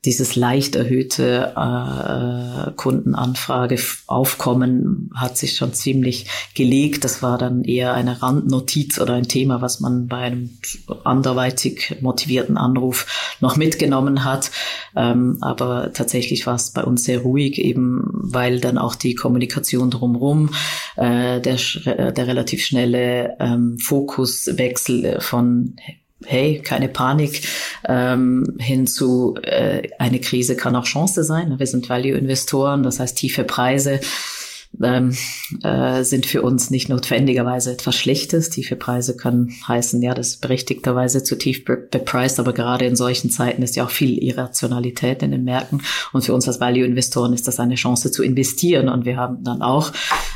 dieses 0.03 0.35
leicht 0.35 0.75
erhöhte 0.75 1.53
äh, 1.55 2.71
Kundenanfrageaufkommen 2.71 5.11
hat 5.15 5.37
sich 5.37 5.55
schon 5.55 5.75
ziemlich 5.75 6.25
gelegt. 6.55 7.03
Das 7.03 7.21
war 7.21 7.37
dann 7.37 7.63
eher 7.63 7.93
eine 7.93 8.23
Randnotiz 8.23 8.99
oder 8.99 9.13
ein 9.13 9.27
Thema, 9.27 9.61
was 9.61 9.79
man 9.79 10.07
bei 10.07 10.17
einem 10.17 10.57
anderweitig 11.03 11.97
motivierten 12.01 12.57
Anruf 12.57 13.35
noch 13.41 13.57
mitgenommen 13.57 14.25
hat. 14.25 14.49
Ähm, 14.95 15.37
aber 15.41 15.93
tatsächlich 15.93 16.47
war 16.47 16.55
es 16.55 16.71
bei 16.71 16.83
uns 16.83 17.03
sehr 17.03 17.19
ruhig, 17.19 17.59
eben 17.59 18.09
weil 18.11 18.59
dann 18.59 18.79
auch 18.79 18.95
die 18.95 19.13
Kommunikation 19.13 19.91
drumherum, 19.91 20.49
äh, 20.95 21.39
der, 21.41 21.59
der 22.11 22.27
relativ 22.27 22.65
schnelle 22.65 23.35
ähm, 23.39 23.77
Fokuswechsel 23.77 25.21
von 25.21 25.75
hey, 26.25 26.59
keine 26.59 26.87
Panik, 26.87 27.47
ähm, 27.87 28.55
hin 28.59 28.87
zu 28.87 29.35
äh, 29.43 29.89
eine 29.99 30.19
Krise 30.19 30.55
kann 30.55 30.75
auch 30.75 30.85
Chance 30.85 31.23
sein. 31.23 31.57
Wir 31.57 31.67
sind 31.67 31.89
Value-Investoren, 31.89 32.83
das 32.83 32.99
heißt 32.99 33.17
tiefe 33.17 33.43
Preise 33.43 33.99
ähm, 34.81 35.15
äh, 35.63 36.03
sind 36.03 36.25
für 36.25 36.41
uns 36.41 36.69
nicht 36.69 36.89
notwendigerweise 36.89 37.71
etwas 37.71 37.95
Schlechtes. 37.95 38.49
Tiefe 38.49 38.75
Preise 38.75 39.17
können 39.17 39.53
heißen, 39.67 40.01
ja, 40.01 40.13
das 40.13 40.29
ist 40.29 40.41
berechtigterweise 40.41 41.23
zu 41.23 41.37
tief 41.37 41.65
bepreist, 41.65 42.39
aber 42.39 42.53
gerade 42.53 42.85
in 42.85 42.95
solchen 42.95 43.29
Zeiten 43.29 43.61
ist 43.63 43.75
ja 43.75 43.83
auch 43.85 43.89
viel 43.89 44.17
Irrationalität 44.17 45.23
in 45.23 45.31
den 45.31 45.43
Märkten. 45.43 45.81
Und 46.13 46.23
für 46.23 46.33
uns 46.33 46.47
als 46.47 46.59
Value-Investoren 46.59 47.33
ist 47.33 47.47
das 47.47 47.59
eine 47.59 47.75
Chance 47.75 48.11
zu 48.11 48.23
investieren. 48.23 48.87
Und 48.89 49.05
wir 49.05 49.17
haben 49.17 49.43
dann 49.43 49.61
auch 49.61 49.91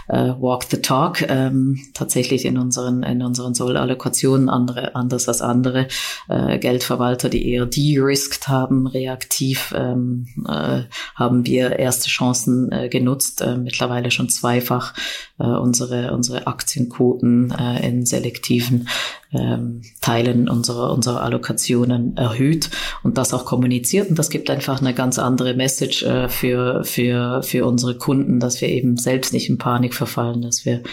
äh, 0.08 0.34
Walk 0.40 0.64
the 0.64 0.82
Talk 0.82 1.22
ähm, 1.28 1.80
tatsächlich 1.94 2.46
in 2.46 2.58
unseren 2.58 3.04
in 3.04 3.22
unseren 3.22 3.54
Soll-Allokationen. 3.54 4.50
Andere 4.50 4.96
anders 4.96 5.28
als 5.28 5.42
andere 5.42 5.88
äh, 6.28 6.58
Geldverwalter, 6.60 7.30
die 7.30 7.50
eher 7.50 7.66
de-risked 7.66 8.48
haben, 8.48 8.88
reaktiv 8.88 9.74
ähm, 9.76 10.28
äh, 10.48 10.84
haben 11.16 11.46
wir 11.46 11.80
erste 11.80 12.10
Chancen 12.10 12.72
äh, 12.72 12.90
genutzt, 12.90 13.42
äh, 13.42 13.58
mittlerweile 13.58 14.12
schon 14.12 14.30
zweifach 14.30 14.94
äh, 15.40 15.44
unsere 15.44 16.14
unsere 16.14 16.48
Aktienquoten 16.48 17.52
äh, 17.52 17.88
in 17.88 18.06
selektiven 18.06 18.88
ähm, 19.32 19.82
Teilen 20.02 20.50
unserer, 20.50 20.92
unserer 20.92 21.22
Allokationen 21.22 22.16
erhöht 22.18 22.70
und 23.04 23.18
das 23.18 23.34
auch 23.34 23.46
kommuniziert. 23.46 24.10
Und 24.10 24.20
das 24.20 24.30
gibt 24.30 24.50
einfach 24.50 24.80
eine 24.80 24.94
ganz 24.94 25.20
andere 25.20 25.54
Message 25.54 26.04
äh, 26.04 26.30
für, 26.30 26.84
für, 26.84 27.42
für 27.44 27.66
unsere 27.66 27.98
Kunden, 27.98 28.40
dass 28.40 28.62
wir 28.62 28.70
eben 28.70 28.98
selbst 28.98 29.34
nicht 29.34 29.50
in 29.50 29.58
Panik 29.58 29.94
verfallen, 29.94 30.42
dass 30.42 30.66
wir 30.66 30.84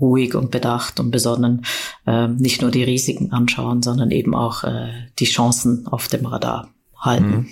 ruhig 0.00 0.34
und 0.34 0.50
bedacht 0.50 1.00
und 1.00 1.10
besonnen 1.10 1.64
äh, 2.06 2.28
nicht 2.28 2.62
nur 2.62 2.70
die 2.70 2.84
Risiken 2.84 3.32
anschauen, 3.32 3.82
sondern 3.82 4.10
eben 4.10 4.34
auch 4.34 4.64
äh, 4.64 4.88
die 5.18 5.26
Chancen 5.26 5.86
auf 5.86 6.08
dem 6.08 6.26
Radar 6.26 6.70
halten. 6.96 7.26
Mhm. 7.26 7.48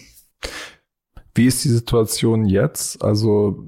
Wie 1.35 1.47
ist 1.47 1.65
die 1.65 1.69
Situation 1.69 2.45
jetzt? 2.45 3.03
Also 3.03 3.65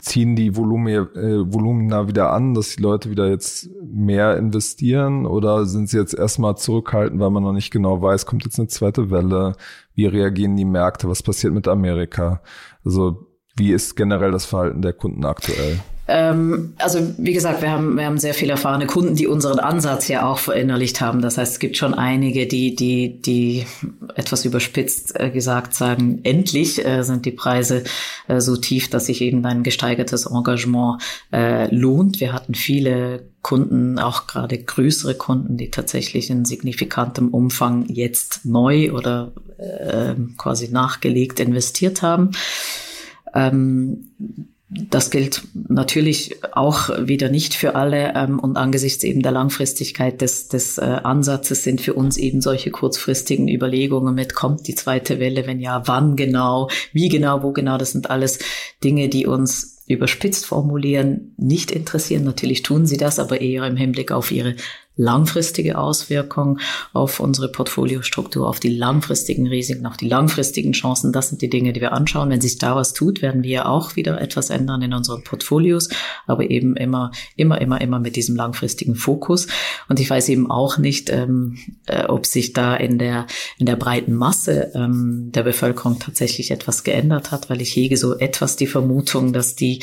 ziehen 0.00 0.34
die 0.34 0.56
Volumina, 0.56 1.02
äh, 1.14 1.52
Volumina 1.52 2.08
wieder 2.08 2.32
an, 2.32 2.54
dass 2.54 2.76
die 2.76 2.82
Leute 2.82 3.10
wieder 3.10 3.28
jetzt 3.28 3.68
mehr 3.82 4.36
investieren 4.36 5.26
oder 5.26 5.66
sind 5.66 5.90
sie 5.90 5.98
jetzt 5.98 6.14
erstmal 6.14 6.56
zurückhaltend, 6.56 7.20
weil 7.20 7.30
man 7.30 7.42
noch 7.42 7.52
nicht 7.52 7.70
genau 7.70 8.00
weiß, 8.00 8.24
kommt 8.24 8.44
jetzt 8.44 8.58
eine 8.58 8.68
zweite 8.68 9.10
Welle, 9.10 9.56
wie 9.94 10.06
reagieren 10.06 10.56
die 10.56 10.64
Märkte, 10.64 11.08
was 11.08 11.22
passiert 11.22 11.52
mit 11.52 11.68
Amerika? 11.68 12.40
Also 12.84 13.26
wie 13.56 13.72
ist 13.72 13.96
generell 13.96 14.30
das 14.30 14.46
Verhalten 14.46 14.82
der 14.82 14.94
Kunden 14.94 15.24
aktuell? 15.24 15.80
Ähm, 16.10 16.72
also 16.78 17.00
wie 17.18 17.34
gesagt, 17.34 17.60
wir 17.60 17.70
haben, 17.70 17.98
wir 17.98 18.06
haben 18.06 18.16
sehr 18.16 18.32
viele 18.32 18.52
erfahrene 18.52 18.86
Kunden, 18.86 19.14
die 19.14 19.26
unseren 19.26 19.58
Ansatz 19.58 20.08
ja 20.08 20.26
auch 20.26 20.38
verinnerlicht 20.38 21.02
haben. 21.02 21.20
Das 21.20 21.36
heißt, 21.36 21.52
es 21.52 21.58
gibt 21.58 21.76
schon 21.76 21.92
einige, 21.92 22.46
die, 22.46 22.74
die, 22.74 23.20
die 23.20 23.66
etwas 24.14 24.46
überspitzt 24.46 25.20
äh, 25.20 25.30
gesagt 25.30 25.74
sagen, 25.74 26.20
endlich 26.22 26.84
äh, 26.84 27.02
sind 27.02 27.26
die 27.26 27.30
Preise 27.30 27.84
äh, 28.26 28.40
so 28.40 28.56
tief, 28.56 28.88
dass 28.88 29.04
sich 29.06 29.20
eben 29.20 29.44
ein 29.44 29.62
gesteigertes 29.62 30.24
Engagement 30.24 31.02
äh, 31.30 31.72
lohnt. 31.74 32.20
Wir 32.20 32.32
hatten 32.32 32.54
viele 32.54 33.26
Kunden, 33.42 33.98
auch 33.98 34.26
gerade 34.26 34.56
größere 34.56 35.14
Kunden, 35.14 35.58
die 35.58 35.70
tatsächlich 35.70 36.30
in 36.30 36.46
signifikantem 36.46 37.28
Umfang 37.28 37.84
jetzt 37.86 38.46
neu 38.46 38.92
oder 38.92 39.32
äh, 39.58 40.14
quasi 40.38 40.68
nachgelegt 40.70 41.38
investiert 41.38 42.00
haben. 42.00 42.30
Ähm, 43.34 44.08
das 44.70 45.10
gilt 45.10 45.44
natürlich 45.54 46.36
auch 46.52 46.90
wieder 47.00 47.30
nicht 47.30 47.54
für 47.54 47.74
alle 47.74 48.12
ähm, 48.14 48.38
und 48.38 48.58
angesichts 48.58 49.02
eben 49.02 49.22
der 49.22 49.32
Langfristigkeit 49.32 50.20
des, 50.20 50.48
des 50.48 50.76
äh, 50.76 50.82
Ansatzes 50.82 51.64
sind 51.64 51.80
für 51.80 51.94
uns 51.94 52.18
eben 52.18 52.42
solche 52.42 52.70
kurzfristigen 52.70 53.48
Überlegungen 53.48 54.14
mit, 54.14 54.34
kommt 54.34 54.68
die 54.68 54.74
zweite 54.74 55.20
Welle, 55.20 55.46
wenn 55.46 55.58
ja, 55.58 55.82
wann 55.86 56.16
genau, 56.16 56.68
wie 56.92 57.08
genau, 57.08 57.42
wo 57.42 57.52
genau, 57.52 57.78
das 57.78 57.92
sind 57.92 58.10
alles 58.10 58.40
Dinge, 58.84 59.08
die 59.08 59.26
uns 59.26 59.78
überspitzt 59.86 60.44
formulieren 60.44 61.32
nicht 61.38 61.70
interessieren. 61.70 62.24
Natürlich 62.24 62.62
tun 62.62 62.84
sie 62.84 62.98
das, 62.98 63.18
aber 63.18 63.40
eher 63.40 63.66
im 63.66 63.76
Hinblick 63.76 64.12
auf 64.12 64.30
ihre 64.30 64.54
langfristige 64.98 65.78
Auswirkung 65.78 66.58
auf 66.92 67.20
unsere 67.20 67.50
Portfoliostruktur, 67.50 68.48
auf 68.48 68.60
die 68.60 68.76
langfristigen 68.76 69.46
Risiken, 69.46 69.86
auf 69.86 69.96
die 69.96 70.08
langfristigen 70.08 70.72
Chancen. 70.72 71.12
Das 71.12 71.28
sind 71.28 71.40
die 71.40 71.48
Dinge, 71.48 71.72
die 71.72 71.80
wir 71.80 71.92
anschauen. 71.92 72.30
Wenn 72.30 72.40
sich 72.40 72.58
da 72.58 72.74
was 72.74 72.92
tut, 72.92 73.22
werden 73.22 73.44
wir 73.44 73.68
auch 73.68 73.94
wieder 73.94 74.20
etwas 74.20 74.50
ändern 74.50 74.82
in 74.82 74.92
unseren 74.92 75.22
Portfolios, 75.22 75.88
aber 76.26 76.50
eben 76.50 76.76
immer, 76.76 77.12
immer, 77.36 77.60
immer, 77.60 77.80
immer 77.80 78.00
mit 78.00 78.16
diesem 78.16 78.34
langfristigen 78.34 78.96
Fokus. 78.96 79.46
Und 79.88 80.00
ich 80.00 80.10
weiß 80.10 80.28
eben 80.30 80.50
auch 80.50 80.78
nicht, 80.78 81.10
ähm, 81.10 81.58
äh, 81.86 82.04
ob 82.06 82.26
sich 82.26 82.52
da 82.52 82.74
in 82.74 82.98
der, 82.98 83.26
in 83.58 83.66
der 83.66 83.76
breiten 83.76 84.14
Masse 84.14 84.72
ähm, 84.74 85.30
der 85.32 85.44
Bevölkerung 85.44 86.00
tatsächlich 86.00 86.50
etwas 86.50 86.82
geändert 86.82 87.30
hat, 87.30 87.48
weil 87.48 87.62
ich 87.62 87.74
hege 87.76 87.96
so 87.96 88.18
etwas 88.18 88.56
die 88.56 88.66
Vermutung, 88.66 89.32
dass 89.32 89.54
die, 89.54 89.80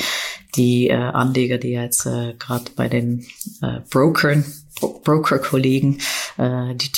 die 0.56 0.88
äh, 0.88 0.94
Anleger, 0.94 1.56
die 1.56 1.70
jetzt 1.70 2.04
äh, 2.04 2.34
gerade 2.38 2.66
bei 2.76 2.88
den 2.88 3.26
äh, 3.62 3.80
Brokern 3.90 4.44
Broker-Kollegen, 4.80 6.00
äh, 6.38 6.74
die 6.74 6.90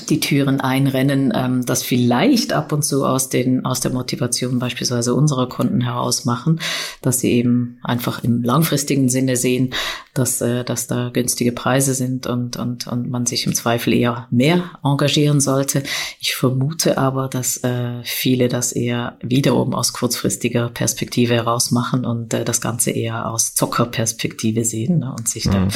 die 0.00 0.20
Türen 0.20 0.60
einrennen, 0.60 1.32
ähm, 1.34 1.64
das 1.64 1.82
vielleicht 1.82 2.52
ab 2.52 2.72
und 2.72 2.84
zu 2.84 3.04
aus 3.04 3.28
den 3.28 3.64
aus 3.64 3.80
der 3.80 3.92
Motivation 3.92 4.58
beispielsweise 4.58 5.14
unserer 5.14 5.48
Kunden 5.48 5.80
heraus 5.80 6.24
machen, 6.24 6.60
dass 7.02 7.20
sie 7.20 7.32
eben 7.32 7.78
einfach 7.82 8.22
im 8.24 8.42
langfristigen 8.42 9.08
Sinne 9.08 9.36
sehen, 9.36 9.74
dass 10.14 10.40
äh, 10.40 10.64
dass 10.64 10.86
da 10.86 11.10
günstige 11.12 11.52
Preise 11.52 11.94
sind 11.94 12.26
und 12.26 12.56
und 12.56 12.86
und 12.86 13.10
man 13.10 13.26
sich 13.26 13.46
im 13.46 13.54
Zweifel 13.54 13.92
eher 13.92 14.26
mehr 14.30 14.64
engagieren 14.82 15.40
sollte. 15.40 15.82
Ich 16.20 16.34
vermute 16.34 16.98
aber, 16.98 17.28
dass 17.28 17.58
äh, 17.64 18.02
viele 18.02 18.48
das 18.48 18.72
eher 18.72 19.18
wiederum 19.22 19.74
aus 19.74 19.92
kurzfristiger 19.92 20.68
Perspektive 20.68 21.34
heraus 21.34 21.70
machen 21.70 22.04
und 22.04 22.34
äh, 22.34 22.44
das 22.44 22.60
Ganze 22.60 22.90
eher 22.90 23.30
aus 23.30 23.54
Zockerperspektive 23.54 24.64
sehen 24.64 25.00
ne, 25.00 25.14
und 25.16 25.28
sich 25.28 25.46
mhm. 25.46 25.68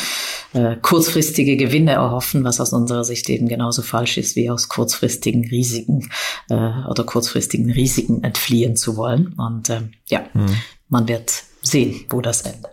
da 0.53 0.73
äh, 0.73 0.77
kurzfristige 0.77 1.57
Gewinne 1.57 1.93
erhoffen, 1.93 2.45
was 2.45 2.61
aus 2.61 2.73
unserer 2.73 3.05
Sicht 3.05 3.29
eben 3.31 3.49
genauso 3.49 3.83
falsch 3.83 4.10
ist, 4.19 4.37
wie 4.37 4.51
aus 4.51 4.69
kurzfristigen 4.69 5.47
Risiken 5.49 6.09
äh, 6.49 6.55
oder 6.55 7.05
kurzfristigen 7.05 7.71
Risiken 7.71 8.23
entfliehen 8.25 8.77
zu 8.77 8.97
wollen. 8.97 9.35
Und 9.39 9.71
äh, 9.71 9.83
ja, 10.09 10.25
mhm. 10.33 10.57
man 10.89 11.09
wird 11.09 11.45
sehen, 11.63 12.05
wo 12.11 12.21
das 12.21 12.43
endet. 12.43 12.73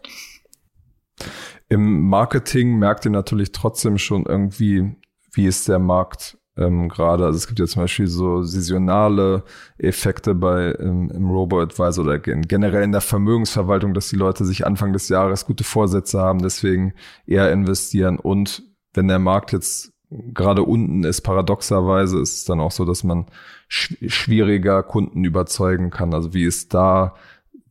Im 1.69 2.07
Marketing 2.07 2.77
merkt 2.77 3.05
ihr 3.05 3.11
natürlich 3.11 3.51
trotzdem 3.51 3.97
schon 3.97 4.25
irgendwie, 4.25 4.95
wie 5.33 5.45
ist 5.45 5.67
der 5.67 5.79
Markt 5.79 6.37
ähm, 6.57 6.89
gerade. 6.89 7.25
Also 7.25 7.37
es 7.37 7.47
gibt 7.47 7.59
ja 7.59 7.65
zum 7.65 7.83
Beispiel 7.83 8.07
so 8.07 8.41
saisonale 8.41 9.43
Effekte 9.77 10.33
bei 10.35 10.75
ähm, 10.79 11.11
im 11.13 11.29
Robo-Advisor 11.29 12.03
oder 12.03 12.19
generell 12.19 12.83
in 12.83 12.91
der 12.91 13.01
Vermögensverwaltung, 13.01 13.93
dass 13.93 14.09
die 14.09 14.15
Leute 14.15 14.45
sich 14.45 14.65
Anfang 14.65 14.93
des 14.93 15.09
Jahres 15.09 15.45
gute 15.45 15.63
Vorsätze 15.63 16.19
haben, 16.19 16.39
deswegen 16.39 16.93
eher 17.25 17.51
investieren. 17.51 18.17
Und 18.17 18.63
wenn 18.93 19.07
der 19.07 19.19
Markt 19.19 19.51
jetzt 19.51 19.91
gerade 20.09 20.63
unten 20.63 21.03
ist, 21.03 21.21
paradoxerweise 21.21 22.19
ist 22.19 22.35
es 22.35 22.45
dann 22.45 22.59
auch 22.59 22.71
so, 22.71 22.85
dass 22.85 23.03
man 23.03 23.25
sch 23.67 23.95
schwieriger 24.07 24.83
Kunden 24.83 25.23
überzeugen 25.25 25.89
kann. 25.89 26.13
Also 26.13 26.33
wie 26.33 26.45
ist 26.45 26.73
da 26.73 27.15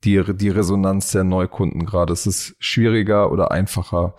die, 0.04 0.22
die 0.34 0.50
Resonanz 0.50 1.12
der 1.12 1.24
Neukunden 1.24 1.86
gerade? 1.86 2.12
Ist 2.12 2.26
es 2.26 2.54
schwieriger 2.58 3.32
oder 3.32 3.50
einfacher, 3.50 4.14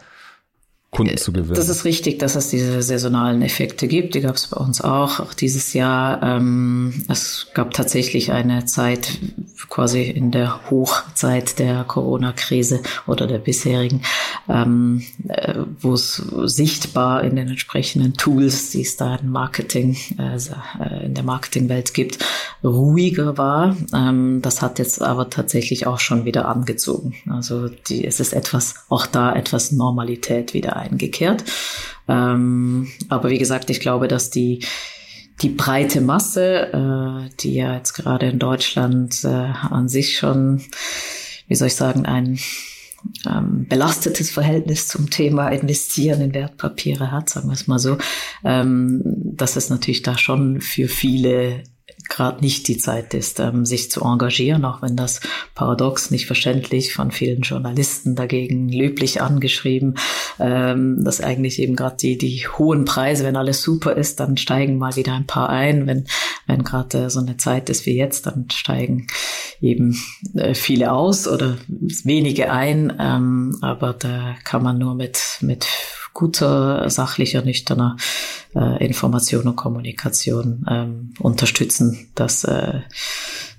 Kunden 0.92 1.14
äh, 1.14 1.18
zu 1.18 1.34
gewinnen. 1.34 1.56
Das 1.56 1.70
ist 1.70 1.86
richtig, 1.86 2.20
dass 2.20 2.36
es 2.36 2.50
diese 2.50 2.82
saisonalen 2.82 3.42
Effekte 3.42 3.88
gibt. 3.88 4.16
Die 4.16 4.22
gab 4.22 4.36
es 4.36 4.48
bei 4.48 4.58
uns 4.58 4.82
auch, 4.82 5.20
auch 5.20 5.34
dieses 5.34 5.74
Jahr. 5.74 6.24
Ähm, 6.24 7.06
es 7.10 7.48
gab 7.54 7.74
tatsächlich 7.74 8.32
eine 8.32 8.66
Zeit, 8.66 9.20
quasi 9.70 10.04
in 10.04 10.32
der 10.32 10.70
Hochzeit 10.70 11.60
der 11.60 11.84
Corona-Krise 11.84 12.82
oder 13.06 13.28
der 13.28 13.40
bisherigen, 13.40 14.02
ähm, 14.48 15.04
äh, 15.28 15.56
wo 15.82 15.94
es 15.94 16.16
sichtbar 16.16 17.24
in 17.24 17.36
den 17.36 17.50
entsprechenden 17.50 18.14
Tools, 18.14 18.70
die 18.70 18.82
es 18.82 18.96
da 18.96 19.16
in 19.16 19.30
Marketing, 19.30 19.98
äh, 20.18 21.06
in 21.06 21.14
der 21.14 21.24
Marketingwelt 21.24 21.94
gibt, 21.94 22.20
ruhiger 22.64 23.38
war. 23.38 23.76
Ähm, 23.94 24.42
das 24.42 24.62
hat 24.62 24.80
jetzt 24.80 25.02
aber 25.02 25.30
tatsächlich 25.30 25.88
auch 25.88 26.00
schon 26.00 26.26
wieder 26.26 26.48
angezogen. 26.48 27.16
Also 27.30 27.68
die, 27.70 28.06
es 28.06 28.20
ist 28.20 28.34
etwas, 28.34 28.76
auch 28.90 29.06
da 29.06 29.36
etwas 29.36 29.72
Normalität 29.72 30.54
wieder 30.54 30.76
eingekehrt. 30.76 31.44
Ähm, 32.08 32.88
aber 33.10 33.30
wie 33.30 33.38
gesagt, 33.38 33.70
ich 33.70 33.80
glaube, 33.80 34.08
dass 34.08 34.30
die 34.30 34.66
die 35.42 35.50
breite 35.50 36.02
Masse, 36.02 36.74
äh, 36.74 37.30
die 37.40 37.54
ja 37.54 37.76
jetzt 37.76 37.94
gerade 37.94 38.28
in 38.28 38.40
Deutschland 38.40 39.24
äh, 39.24 39.28
an 39.28 39.88
sich 39.88 40.18
schon, 40.18 40.64
wie 41.48 41.56
soll 41.56 41.68
ich 41.68 41.76
sagen, 41.76 42.06
ein 42.06 42.40
ähm, 43.28 43.68
belastetes 43.70 44.32
Verhältnis 44.32 44.88
zum 44.88 45.10
Thema 45.10 45.50
Investieren 45.50 46.22
in 46.22 46.34
Wertpapiere 46.34 47.12
hat, 47.12 47.30
sagen 47.30 47.50
wir 47.50 47.54
es 47.54 47.68
mal 47.68 47.80
so, 47.80 47.98
ähm, 48.44 49.02
dass 49.06 49.56
es 49.56 49.70
natürlich 49.70 50.02
da 50.02 50.18
schon 50.18 50.62
für 50.62 50.88
viele 50.88 51.64
gerade 52.10 52.42
nicht 52.42 52.68
die 52.68 52.78
Zeit 52.78 53.14
ist, 53.14 53.40
ähm, 53.40 53.66
sich 53.66 53.92
zu 53.92 54.02
engagieren, 54.02 54.66
auch 54.66 54.82
wenn 54.82 54.96
das 54.96 55.20
paradox 55.56 56.12
nicht 56.12 56.26
verständlich 56.26 56.94
von 56.94 57.12
vielen 57.12 57.42
Journalisten 57.42 58.16
dagegen 58.16 58.70
löblich 58.70 59.22
angeschrieben, 59.22 59.96
ähm, 60.40 61.04
dass 61.04 61.22
eigentlich 61.22 61.60
eben 61.60 61.76
gerade 61.76 61.98
die, 61.98 62.18
die 62.18 62.48
hohen 62.48 62.86
Preise, 62.86 63.24
wenn 63.24 63.36
alles 63.36 63.62
super 63.62 63.96
ist, 63.96 64.20
dann 64.20 64.38
steigen 64.38 64.78
mal 64.78 64.96
wieder 64.96 65.14
ein 65.14 65.28
paar 65.28 65.50
ein. 65.50 65.88
Wenn, 65.88 66.06
wenn 66.46 66.64
gerade 66.64 67.06
äh, 67.06 67.10
so 67.10 67.20
eine 67.20 67.38
Zeit 67.38 67.70
ist 67.70 67.86
wie 67.86 67.96
jetzt, 67.96 68.26
dann 68.26 68.48
steigen 68.52 69.08
eben 69.62 69.98
äh, 70.36 70.54
viele 70.54 70.92
aus 70.92 71.28
oder 71.28 71.58
wenige 72.04 72.52
ein. 72.52 72.94
Ähm, 73.00 73.58
aber 73.62 73.94
da 73.94 74.36
kann 74.44 74.64
man 74.64 74.78
nur 74.78 74.96
mit, 74.96 75.38
mit 75.42 75.68
guter, 76.14 76.90
sachlicher, 76.90 77.44
nüchterner 77.44 77.96
äh, 78.58 78.84
Information 78.86 79.48
und 79.48 79.56
Kommunikation 79.56 80.66
ähm, 80.70 81.14
unterstützen, 81.20 82.10
dass, 82.16 82.44
äh, 82.44 82.82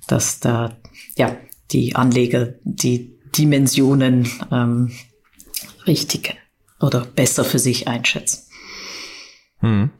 dass 0.07 0.41
da 0.41 0.77
ja 1.17 1.37
die 1.71 1.95
Anleger 1.95 2.55
die 2.65 3.19
Dimensionen 3.37 4.29
ähm, 4.51 4.91
richtig 5.87 6.37
oder 6.81 7.05
besser 7.05 7.45
für 7.45 7.59
sich 7.59 7.89
einschätzen. 7.89 8.45
Hm. 9.59 9.91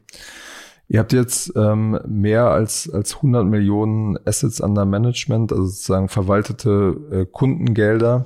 Ihr 0.91 1.01
habt 1.01 1.13
jetzt 1.13 1.53
ähm, 1.55 2.01
mehr 2.07 2.47
als, 2.51 2.89
als 2.89 3.17
100 3.17 3.45
Millionen 3.45 4.19
Assets 4.25 4.61
under 4.61 4.87
Management, 4.87 5.53
also 5.53 5.67
sozusagen 5.67 6.09
verwaltete 6.09 6.97
äh, 7.13 7.27
Kundengelder. 7.27 8.25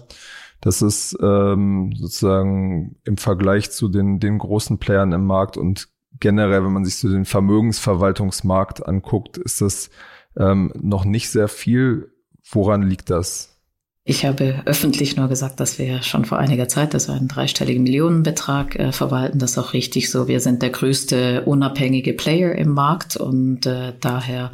Das 0.60 0.80
ist 0.80 1.18
ähm, 1.20 1.92
sozusagen 1.96 2.94
im 3.02 3.16
Vergleich 3.16 3.72
zu 3.72 3.88
den, 3.88 4.20
den 4.20 4.38
großen 4.38 4.78
Playern 4.78 5.10
im 5.10 5.26
Markt 5.26 5.56
und 5.56 5.88
generell, 6.22 6.64
wenn 6.64 6.72
man 6.72 6.86
sich 6.86 6.96
so 6.96 7.10
den 7.10 7.26
Vermögensverwaltungsmarkt 7.26 8.86
anguckt, 8.86 9.36
ist 9.36 9.60
das 9.60 9.90
ähm, 10.38 10.72
noch 10.80 11.04
nicht 11.04 11.28
sehr 11.28 11.48
viel. 11.48 12.12
Woran 12.50 12.82
liegt 12.82 13.10
das? 13.10 13.58
Ich 14.04 14.24
habe 14.24 14.62
öffentlich 14.64 15.16
nur 15.16 15.28
gesagt, 15.28 15.60
dass 15.60 15.78
wir 15.78 16.02
schon 16.02 16.24
vor 16.24 16.38
einiger 16.38 16.66
Zeit, 16.68 16.94
das 16.94 17.08
war 17.08 17.16
ein 17.16 17.28
dreistelligen 17.28 17.82
Millionenbetrag, 17.84 18.76
äh, 18.76 18.92
verwalten. 18.92 19.38
Das 19.38 19.52
ist 19.52 19.58
auch 19.58 19.74
richtig 19.74 20.10
so. 20.10 20.26
Wir 20.26 20.40
sind 20.40 20.62
der 20.62 20.70
größte 20.70 21.42
unabhängige 21.44 22.12
Player 22.14 22.54
im 22.54 22.70
Markt 22.70 23.16
und 23.16 23.66
äh, 23.66 23.92
daher 24.00 24.50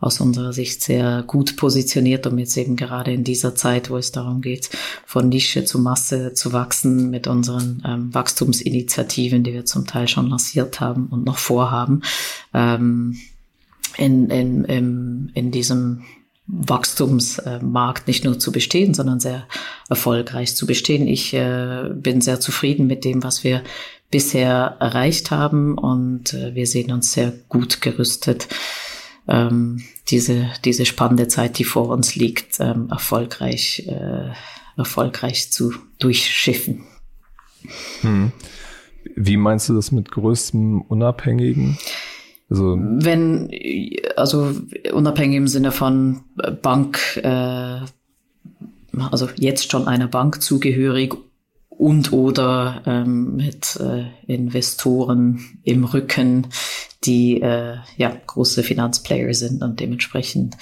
aus 0.00 0.20
unserer 0.20 0.52
Sicht 0.52 0.82
sehr 0.82 1.24
gut 1.26 1.56
positioniert, 1.56 2.26
um 2.26 2.38
jetzt 2.38 2.56
eben 2.56 2.76
gerade 2.76 3.12
in 3.12 3.24
dieser 3.24 3.54
Zeit, 3.54 3.90
wo 3.90 3.96
es 3.96 4.12
darum 4.12 4.40
geht, 4.40 4.70
von 5.04 5.28
Nische 5.28 5.64
zu 5.64 5.80
Masse 5.80 6.34
zu 6.34 6.52
wachsen 6.52 7.10
mit 7.10 7.26
unseren 7.26 7.82
ähm, 7.84 8.14
Wachstumsinitiativen, 8.14 9.42
die 9.42 9.52
wir 9.52 9.64
zum 9.64 9.86
Teil 9.86 10.06
schon 10.06 10.28
lanciert 10.28 10.80
haben 10.80 11.06
und 11.06 11.24
noch 11.24 11.38
vorhaben, 11.38 12.02
ähm, 12.54 13.16
in, 13.96 14.30
in, 14.30 14.64
in, 14.64 15.30
in 15.34 15.50
diesem 15.50 16.04
Wachstumsmarkt 16.46 18.06
nicht 18.06 18.24
nur 18.24 18.38
zu 18.38 18.52
bestehen, 18.52 18.94
sondern 18.94 19.20
sehr 19.20 19.46
erfolgreich 19.88 20.54
zu 20.56 20.66
bestehen. 20.66 21.06
Ich 21.06 21.34
äh, 21.34 21.90
bin 21.92 22.20
sehr 22.20 22.40
zufrieden 22.40 22.86
mit 22.86 23.04
dem, 23.04 23.22
was 23.22 23.44
wir 23.44 23.62
bisher 24.10 24.76
erreicht 24.80 25.30
haben 25.30 25.76
und 25.76 26.32
äh, 26.32 26.54
wir 26.54 26.66
sehen 26.66 26.92
uns 26.92 27.12
sehr 27.12 27.32
gut 27.48 27.80
gerüstet 27.80 28.48
ähm, 29.28 29.82
diese, 30.08 30.50
diese 30.64 30.86
spannende 30.86 31.28
Zeit, 31.28 31.58
die 31.58 31.64
vor 31.64 31.90
uns 31.90 32.16
liegt, 32.16 32.58
ähm, 32.60 32.88
erfolgreich, 32.90 33.86
äh, 33.86 34.32
erfolgreich 34.76 35.52
zu 35.52 35.74
durchschiffen. 35.98 36.84
Hm. 38.00 38.32
Wie 39.14 39.36
meinst 39.36 39.68
du 39.68 39.74
das 39.74 39.92
mit 39.92 40.10
größtem 40.10 40.80
Unabhängigen? 40.82 41.78
Also 42.50 42.78
wenn, 42.78 43.50
also 44.16 44.54
unabhängig 44.92 45.36
im 45.36 45.48
Sinne 45.48 45.70
von 45.70 46.22
Bank, 46.62 47.20
äh, 47.22 47.80
also 49.10 49.28
jetzt 49.36 49.70
schon 49.70 49.86
einer 49.86 50.08
Bank 50.08 50.40
zugehörig 50.40 51.14
und 51.78 52.12
oder 52.12 52.82
ähm, 52.86 53.36
mit 53.36 53.76
äh, 53.76 54.06
Investoren 54.26 55.40
im 55.62 55.84
Rücken, 55.84 56.48
die 57.04 57.40
äh, 57.40 57.76
ja 57.96 58.12
große 58.26 58.64
Finanzplayer 58.64 59.32
sind 59.32 59.62
und 59.62 59.78
dementsprechend 59.78 60.56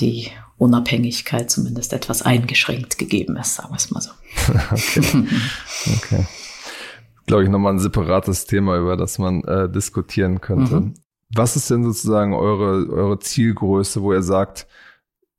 die 0.00 0.28
Unabhängigkeit 0.58 1.50
zumindest 1.50 1.92
etwas 1.92 2.22
eingeschränkt 2.22 2.98
gegeben 2.98 3.36
ist, 3.36 3.54
sagen 3.54 3.70
wir 3.70 3.76
es 3.76 3.90
mal 3.92 4.00
so. 4.00 4.10
okay. 4.72 5.26
okay. 5.96 6.26
Glaube 7.26 7.44
ich, 7.44 7.48
nochmal 7.48 7.74
ein 7.74 7.78
separates 7.78 8.46
Thema, 8.46 8.76
über 8.76 8.96
das 8.96 9.18
man 9.18 9.44
äh, 9.44 9.70
diskutieren 9.70 10.40
könnte. 10.40 10.80
Mhm. 10.80 10.94
Was 11.32 11.54
ist 11.54 11.70
denn 11.70 11.84
sozusagen 11.84 12.34
eure, 12.34 12.90
eure 12.90 13.20
Zielgröße, 13.20 14.02
wo 14.02 14.12
ihr 14.12 14.22
sagt, 14.22 14.66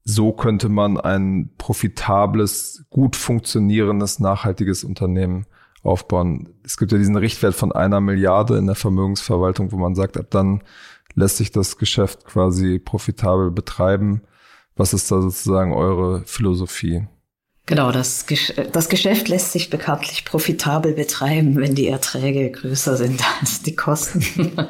so 0.04 0.32
könnte 0.34 0.70
man 0.70 1.00
ein 1.00 1.52
profitables, 1.58 2.86
gut 2.90 3.16
funktionierendes, 3.16 4.20
nachhaltiges 4.20 4.84
Unternehmen 4.84 5.46
aufbauen. 5.84 6.50
Es 6.64 6.78
gibt 6.78 6.92
ja 6.92 6.98
diesen 6.98 7.18
Richtwert 7.18 7.56
von 7.56 7.72
einer 7.72 8.02
Milliarde 8.02 8.58
in 8.58 8.68
der 8.68 8.76
Vermögensverwaltung, 8.76 9.72
wo 9.72 9.78
man 9.78 9.96
sagt, 9.96 10.18
ab 10.18 10.28
dann 10.30 10.64
lässt 11.16 11.38
sich 11.38 11.52
das 11.52 11.78
Geschäft 11.78 12.26
quasi 12.26 12.80
profitabel 12.80 13.52
betreiben. 13.52 14.22
Was 14.76 14.94
ist 14.94 15.12
da 15.12 15.22
sozusagen 15.22 15.74
eure 15.74 16.24
Philosophie? 16.26 17.08
Genau, 17.68 17.92
das, 17.92 18.26
das 18.74 18.90
Geschäft 18.90 19.30
lässt 19.30 19.52
sich 19.52 19.70
bekanntlich 19.70 20.26
profitabel 20.26 20.94
betreiben, 20.94 21.58
wenn 21.58 21.76
die 21.76 21.88
Erträge 21.88 22.50
größer 22.50 22.98
sind 22.98 23.22
als 23.40 23.62
die 23.62 23.76
Kosten. 23.76 24.52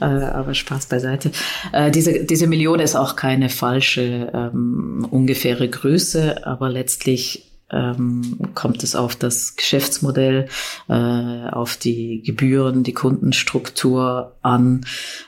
Äh, 0.00 0.04
aber 0.04 0.54
Spaß 0.54 0.86
beiseite. 0.86 1.30
Äh, 1.72 1.90
diese, 1.90 2.24
diese 2.24 2.46
Million 2.46 2.80
ist 2.80 2.96
auch 2.96 3.16
keine 3.16 3.50
falsche 3.50 4.30
ähm, 4.32 5.06
ungefähre 5.10 5.68
Größe, 5.68 6.46
aber 6.46 6.70
letztlich 6.70 7.49
ähm, 7.72 8.38
kommt 8.54 8.82
es 8.82 8.94
auf 8.94 9.16
das 9.16 9.56
Geschäftsmodell, 9.56 10.48
äh, 10.88 10.92
auf 10.92 11.76
die 11.76 12.22
Gebühren, 12.22 12.82
die 12.82 12.92
Kundenstruktur 12.92 14.36
an, 14.42 14.86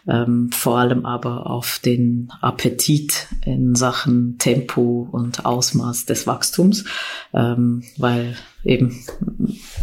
ähm, 0.08 0.50
vor 0.52 0.78
allem 0.78 1.06
aber 1.06 1.48
auf 1.48 1.80
den 1.84 2.32
Appetit 2.40 3.28
in 3.44 3.74
Sachen 3.74 4.38
Tempo 4.38 5.08
und 5.10 5.44
Ausmaß 5.44 6.06
des 6.06 6.26
Wachstums, 6.26 6.84
ähm, 7.32 7.82
weil 7.96 8.36
eben, 8.64 9.04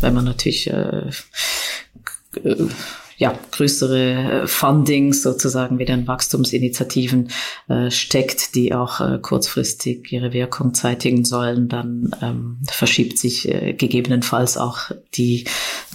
wenn 0.01 0.13
man 0.13 0.25
natürlich 0.25 0.69
äh, 0.69 1.09
ja, 3.19 3.37
größere 3.51 4.43
äh, 4.43 4.47
Fundings 4.47 5.21
sozusagen 5.21 5.77
wieder 5.77 5.93
in 5.93 6.07
Wachstumsinitiativen 6.07 7.29
äh, 7.67 7.91
steckt, 7.91 8.55
die 8.55 8.73
auch 8.73 9.01
äh, 9.01 9.19
kurzfristig 9.21 10.09
ihre 10.13 10.31
Wirkung 10.31 10.73
zeitigen 10.73 11.25
sollen, 11.25 11.67
dann 11.67 12.11
ähm, 12.21 12.59
verschiebt 12.71 13.19
sich 13.19 13.49
äh, 13.49 13.73
gegebenenfalls 13.73 14.57
auch 14.57 14.91
die, 15.15 15.43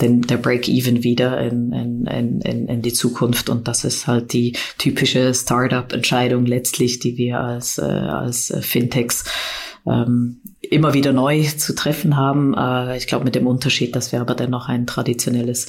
den, 0.02 0.20
der 0.20 0.36
Break-Even 0.36 1.02
wieder 1.02 1.40
in, 1.40 1.72
in, 1.72 2.40
in, 2.42 2.68
in 2.68 2.82
die 2.82 2.92
Zukunft. 2.92 3.48
Und 3.48 3.68
das 3.68 3.84
ist 3.84 4.06
halt 4.06 4.34
die 4.34 4.52
typische 4.76 5.32
Startup-Entscheidung 5.32 6.44
letztlich, 6.44 6.98
die 6.98 7.16
wir 7.16 7.40
als, 7.40 7.78
äh, 7.78 7.84
als 7.84 8.50
äh, 8.50 8.60
Fintechs 8.60 9.24
ähm, 9.86 10.40
immer 10.70 10.94
wieder 10.94 11.12
neu 11.12 11.42
zu 11.44 11.74
treffen 11.74 12.16
haben. 12.16 12.54
Äh, 12.54 12.96
ich 12.96 13.06
glaube 13.06 13.24
mit 13.24 13.34
dem 13.34 13.46
Unterschied, 13.46 13.94
dass 13.94 14.12
wir 14.12 14.20
aber 14.20 14.34
dennoch 14.34 14.68
ein 14.68 14.86
traditionelles 14.86 15.68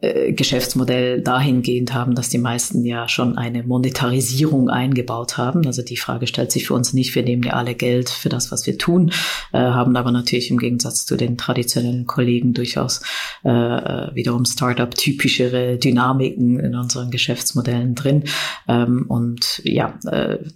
äh, 0.00 0.32
Geschäftsmodell 0.32 1.22
dahingehend 1.22 1.94
haben, 1.94 2.14
dass 2.14 2.28
die 2.28 2.38
meisten 2.38 2.84
ja 2.84 3.08
schon 3.08 3.36
eine 3.38 3.62
Monetarisierung 3.62 4.70
eingebaut 4.70 5.36
haben. 5.36 5.66
Also 5.66 5.82
die 5.82 5.96
Frage 5.96 6.26
stellt 6.26 6.52
sich 6.52 6.66
für 6.66 6.74
uns 6.74 6.92
nicht, 6.92 7.14
wir 7.14 7.22
nehmen 7.22 7.42
ja 7.42 7.52
alle 7.54 7.74
Geld 7.74 8.08
für 8.08 8.28
das, 8.28 8.50
was 8.50 8.66
wir 8.66 8.78
tun, 8.78 9.10
äh, 9.52 9.58
haben 9.58 9.96
aber 9.96 10.12
natürlich 10.12 10.50
im 10.50 10.58
Gegensatz 10.58 11.06
zu 11.06 11.16
den 11.16 11.36
traditionellen 11.36 12.06
Kollegen 12.06 12.54
durchaus 12.54 13.00
wiederum 13.42 14.44
Startup-typischere 14.44 15.78
Dynamiken 15.78 16.60
in 16.60 16.74
unseren 16.74 17.10
Geschäftsmodellen 17.10 17.94
drin. 17.94 18.24
Ähm, 18.68 19.06
und 19.08 19.62
ja, 19.64 19.98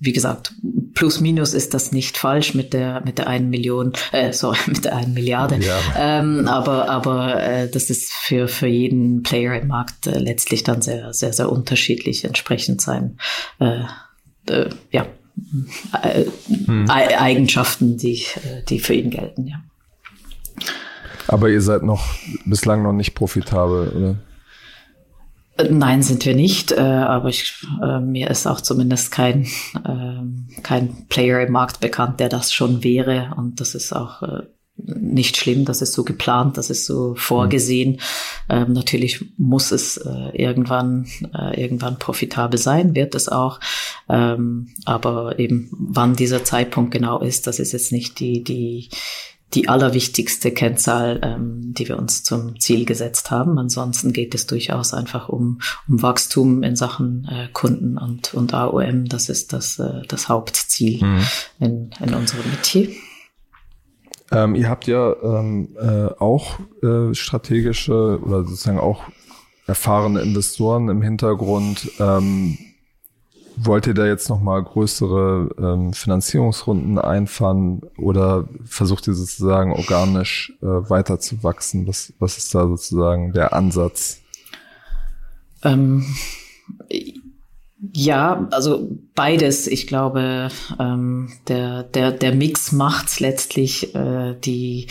wie 0.01 0.13
gesagt, 0.13 0.53
plus 0.95 1.21
minus 1.21 1.55
ist 1.55 1.73
das 1.75 1.93
nicht 1.93 2.19
falsch 2.19 2.55
mit 2.55 2.73
der 2.73 3.03
mit 3.05 3.19
der 3.19 3.29
einen 3.29 3.51
Million, 3.51 3.84
äh, 4.13 4.33
sorry, 4.33 4.59
mit 4.67 4.85
der 4.85 4.97
einen 4.97 5.15
Milliarde. 5.15 5.57
Ja. 5.57 5.79
Ähm, 5.97 6.49
aber 6.49 6.89
aber 6.89 7.43
äh, 7.43 7.69
das 7.69 7.91
ist 7.91 8.13
für 8.13 8.49
für 8.49 8.67
jeden 8.67 9.23
Player 9.23 9.61
im 9.61 9.69
Markt 9.69 10.07
äh, 10.07 10.19
letztlich 10.19 10.63
dann 10.65 10.83
sehr 10.83 11.13
sehr 11.13 11.33
sehr 11.33 11.51
unterschiedlich 11.51 12.25
entsprechend 12.25 12.81
sein. 12.81 13.19
Äh, 13.59 13.81
äh, 14.49 14.71
ja. 14.91 15.07
Äh, 16.03 16.25
hm. 16.67 16.89
Eigenschaften, 16.89 17.97
die, 17.97 18.23
äh, 18.37 18.63
die 18.69 18.79
für 18.79 18.95
ihn 18.95 19.11
gelten, 19.11 19.47
ja. 19.47 19.57
Aber 21.27 21.49
ihr 21.49 21.61
seid 21.61 21.83
noch 21.83 22.15
bislang 22.45 22.83
noch 22.83 22.93
nicht 22.93 23.15
profitabel, 23.15 23.89
oder? 23.89 24.17
Nein, 25.57 26.03
sind 26.03 26.25
wir 26.25 26.35
nicht, 26.35 26.73
äh, 26.73 26.81
aber 26.81 27.29
ich, 27.29 27.65
äh, 27.81 28.01
mir 28.01 28.29
ist 28.29 28.47
auch 28.47 28.61
zumindest 28.61 29.13
kein, 29.13 29.45
äh, 29.85 30.61
kein 30.63 31.07
Player 31.09 31.47
im 31.47 31.53
Markt 31.53 31.79
bekannt, 31.79 32.19
der 32.19 32.29
das 32.29 32.53
schon 32.53 32.83
wäre. 32.83 33.33
Und 33.37 33.61
das 33.61 33.77
ist 33.77 33.93
auch 33.93 34.23
äh, 34.23 34.43
nicht 34.77 35.37
schlimm, 35.37 35.65
das 35.65 35.81
ist 35.81 35.93
so 35.93 36.03
geplant, 36.03 36.57
das 36.59 36.71
ist 36.71 36.87
so 36.87 37.15
vorgesehen. 37.15 38.01
Ähm, 38.49 38.73
natürlich 38.73 39.25
muss 39.39 39.71
es 39.71 39.97
äh, 39.97 40.31
irgendwann, 40.33 41.07
äh, 41.33 41.61
irgendwann 41.63 42.01
profitabel 42.01 42.59
sein, 42.59 42.97
wird 42.97 43.15
es 43.15 43.29
auch. 43.29 43.61
Ähm, 44.09 44.75
aber 44.85 45.39
eben, 45.39 45.69
wann 45.71 46.17
dieser 46.17 46.43
Zeitpunkt 46.43 46.91
genau 46.91 47.21
ist, 47.21 47.47
das 47.47 47.61
ist 47.61 47.73
jetzt 47.73 47.93
nicht 47.93 48.19
die, 48.19 48.43
die, 48.43 48.89
die 49.55 49.69
allerwichtigste 49.69 50.51
Kennzahl, 50.51 51.21
ähm, 51.23 51.75
die 51.75 51.89
wir 51.89 51.99
uns 51.99 52.23
zum 52.23 52.59
Ziel 52.61 52.85
gesetzt 52.85 53.31
haben. 53.31 53.59
Ansonsten 53.59 54.13
geht 54.13 54.35
es 54.35 54.47
durchaus 54.47 54.93
einfach 54.95 55.29
um, 55.29 55.61
um 55.89 56.03
Wachstum 56.03 56.63
in 56.63 56.77
Sachen 56.77 57.29
äh, 57.31 57.49
Kunden 57.53 57.99
und, 57.99 58.35
und 58.35 58.53
AOM. 58.53 59.07
Das 59.07 59.29
ist 59.29 59.53
das, 59.53 59.79
äh, 59.79 60.03
das 60.09 60.29
Hauptziel 60.29 61.05
mhm. 61.05 61.27
in, 61.61 61.91
in 62.01 62.15
unserem 62.15 62.51
Metier. 62.51 62.89
Ähm, 64.33 64.55
ihr 64.55 64.69
habt 64.69 64.87
ja 64.87 65.15
ähm, 65.23 65.77
äh, 65.79 66.07
auch 66.19 66.59
äh, 66.83 67.15
strategische 67.15 68.21
oder 68.23 68.45
sozusagen 68.45 68.81
auch 68.81 69.05
erfahrene 69.67 70.21
Investoren 70.21 70.89
im 70.89 71.03
Hintergrund. 71.03 71.91
Ähm, 71.99 72.59
Wollt 73.57 73.87
ihr 73.87 73.95
da 73.95 74.07
jetzt 74.07 74.29
nochmal 74.29 74.63
größere 74.63 75.51
ähm, 75.59 75.93
Finanzierungsrunden 75.93 76.99
einfahren 76.99 77.83
oder 77.97 78.49
versucht 78.65 79.07
ihr 79.07 79.15
sozusagen 79.15 79.73
organisch 79.73 80.53
äh, 80.61 80.67
weiter 80.67 81.21
zu 81.21 81.43
wachsen? 81.43 81.87
Was, 81.87 82.13
was 82.19 82.37
ist 82.37 82.55
da 82.55 82.67
sozusagen 82.67 83.33
der 83.33 83.53
Ansatz? 83.53 84.21
Ähm, 85.63 86.05
ja, 87.93 88.49
also 88.51 88.89
beides. 89.15 89.67
Ich 89.67 89.87
glaube, 89.87 90.49
ähm, 90.79 91.33
der, 91.49 91.85
der, 91.85 92.13
der 92.13 92.35
Mix 92.35 92.73
macht's 92.73 93.21
letztlich. 93.21 93.95
Äh, 93.95 94.35
die 94.41 94.89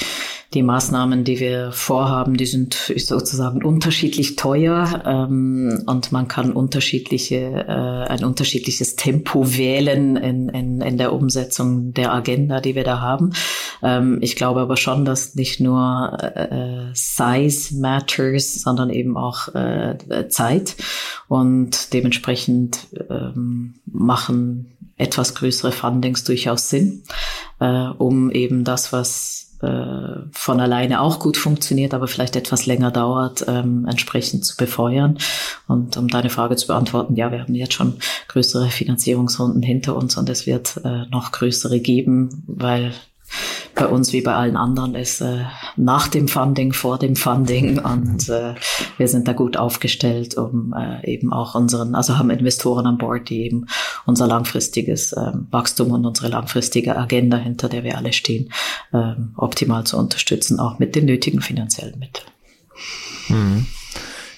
die 0.53 0.63
Maßnahmen, 0.63 1.23
die 1.23 1.39
wir 1.39 1.71
vorhaben, 1.71 2.37
die 2.37 2.45
sind 2.45 2.75
sozusagen 2.95 3.63
unterschiedlich 3.63 4.35
teuer 4.35 5.03
ähm, 5.05 5.83
und 5.87 6.11
man 6.11 6.27
kann 6.27 6.51
unterschiedliche, 6.51 7.65
äh, 7.67 8.11
ein 8.11 8.23
unterschiedliches 8.23 8.95
Tempo 8.95 9.57
wählen 9.57 10.15
in, 10.15 10.49
in, 10.49 10.81
in 10.81 10.97
der 10.97 11.13
Umsetzung 11.13 11.93
der 11.93 12.13
Agenda, 12.13 12.61
die 12.61 12.75
wir 12.75 12.83
da 12.83 13.01
haben. 13.01 13.33
Ähm, 13.81 14.19
ich 14.21 14.35
glaube 14.35 14.61
aber 14.61 14.77
schon, 14.77 15.05
dass 15.05 15.35
nicht 15.35 15.59
nur 15.59 16.17
äh, 16.21 16.91
Size 16.93 17.75
matters, 17.75 18.61
sondern 18.61 18.89
eben 18.89 19.17
auch 19.17 19.53
äh, 19.55 20.27
Zeit 20.29 20.75
und 21.27 21.93
dementsprechend 21.93 22.87
ähm, 23.09 23.75
machen 23.85 24.77
etwas 24.97 25.33
größere 25.33 25.71
Fundings 25.71 26.23
durchaus 26.23 26.69
Sinn, 26.69 27.03
äh, 27.59 27.87
um 27.97 28.29
eben 28.29 28.63
das, 28.63 28.93
was 28.93 29.42
äh, 29.63 30.29
von 30.31 30.59
alleine 30.59 31.01
auch 31.01 31.19
gut 31.19 31.37
funktioniert, 31.37 31.93
aber 31.93 32.07
vielleicht 32.07 32.35
etwas 32.35 32.65
länger 32.65 32.91
dauert, 32.91 33.45
ähm, 33.47 33.87
entsprechend 33.89 34.45
zu 34.45 34.57
befeuern. 34.57 35.17
Und 35.67 35.97
um 35.97 36.07
deine 36.07 36.29
Frage 36.29 36.55
zu 36.55 36.67
beantworten, 36.67 37.15
ja, 37.15 37.31
wir 37.31 37.41
haben 37.41 37.55
jetzt 37.55 37.73
schon 37.73 37.95
größere 38.27 38.69
Finanzierungsrunden 38.69 39.61
hinter 39.61 39.95
uns 39.95 40.17
und 40.17 40.29
es 40.29 40.45
wird 40.45 40.81
äh, 40.83 41.05
noch 41.09 41.31
größere 41.31 41.79
geben, 41.79 42.43
weil 42.47 42.93
bei 43.83 43.89
uns 43.89 44.13
wie 44.13 44.21
bei 44.21 44.33
allen 44.33 44.55
anderen 44.55 44.95
ist 44.95 45.19
äh, 45.19 45.43
nach 45.75 46.07
dem 46.07 46.29
Funding, 46.29 46.71
vor 46.71 46.97
dem 46.97 47.17
Funding 47.17 47.79
und 47.79 48.29
äh, 48.29 48.55
wir 48.97 49.07
sind 49.09 49.27
da 49.27 49.33
gut 49.33 49.57
aufgestellt, 49.57 50.37
um 50.37 50.73
äh, 50.73 51.05
eben 51.05 51.33
auch 51.33 51.53
unseren, 51.53 51.93
also 51.93 52.17
haben 52.17 52.29
Investoren 52.29 52.87
an 52.87 52.97
Bord, 52.97 53.27
die 53.27 53.41
eben 53.41 53.65
unser 54.05 54.25
langfristiges 54.25 55.11
äh, 55.11 55.33
Wachstum 55.51 55.91
und 55.91 56.05
unsere 56.05 56.29
langfristige 56.29 56.95
Agenda, 56.95 57.35
hinter 57.35 57.67
der 57.67 57.83
wir 57.83 57.97
alle 57.97 58.13
stehen, 58.13 58.53
äh, 58.93 59.15
optimal 59.35 59.83
zu 59.83 59.97
unterstützen, 59.97 60.61
auch 60.61 60.79
mit 60.79 60.95
den 60.95 61.03
nötigen 61.03 61.41
finanziellen 61.41 61.99
Mitteln. 61.99 62.27
Mhm. 63.27 63.65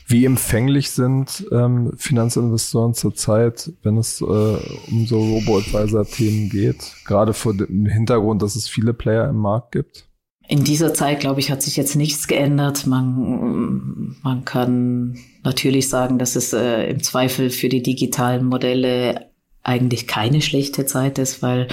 Wie 0.07 0.25
empfänglich 0.25 0.91
sind 0.91 1.47
ähm, 1.51 1.93
Finanzinvestoren 1.97 2.93
zurzeit, 2.93 3.71
wenn 3.81 3.97
es 3.97 4.21
äh, 4.21 4.23
um 4.25 5.07
so 5.07 5.19
Robo-Advisor-Themen 5.19 6.49
geht? 6.49 6.93
Gerade 7.05 7.33
vor 7.33 7.55
dem 7.55 7.87
Hintergrund, 7.87 8.43
dass 8.43 8.55
es 8.55 8.69
viele 8.69 8.93
Player 8.93 9.27
im 9.27 9.37
Markt 9.37 9.71
gibt? 9.71 10.07
In 10.47 10.63
dieser 10.63 10.93
Zeit, 10.93 11.21
glaube 11.21 11.39
ich, 11.39 11.49
hat 11.49 11.63
sich 11.63 11.75
jetzt 11.75 11.95
nichts 11.95 12.27
geändert. 12.27 12.85
Man, 12.85 14.15
man 14.21 14.45
kann 14.45 15.17
natürlich 15.43 15.89
sagen, 15.89 16.19
dass 16.19 16.35
es 16.35 16.53
äh, 16.53 16.83
im 16.83 17.01
Zweifel 17.01 17.49
für 17.49 17.67
die 17.67 17.81
digitalen 17.81 18.45
Modelle 18.45 19.24
eigentlich 19.65 20.05
keine 20.05 20.41
schlechte 20.41 20.85
Zeit 20.85 21.17
ist, 21.17 21.41
weil, 21.41 21.67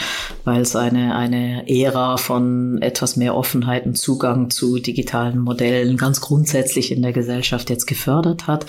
weil 0.44 0.62
es 0.62 0.74
eine, 0.74 1.14
eine 1.14 1.68
Ära 1.68 2.16
von 2.16 2.80
etwas 2.80 3.16
mehr 3.16 3.36
Offenheit 3.36 3.84
und 3.84 3.98
Zugang 3.98 4.48
zu 4.48 4.78
digitalen 4.78 5.38
Modellen 5.38 5.98
ganz 5.98 6.22
grundsätzlich 6.22 6.90
in 6.90 7.02
der 7.02 7.12
Gesellschaft 7.12 7.68
jetzt 7.68 7.86
gefördert 7.86 8.46
hat. 8.46 8.64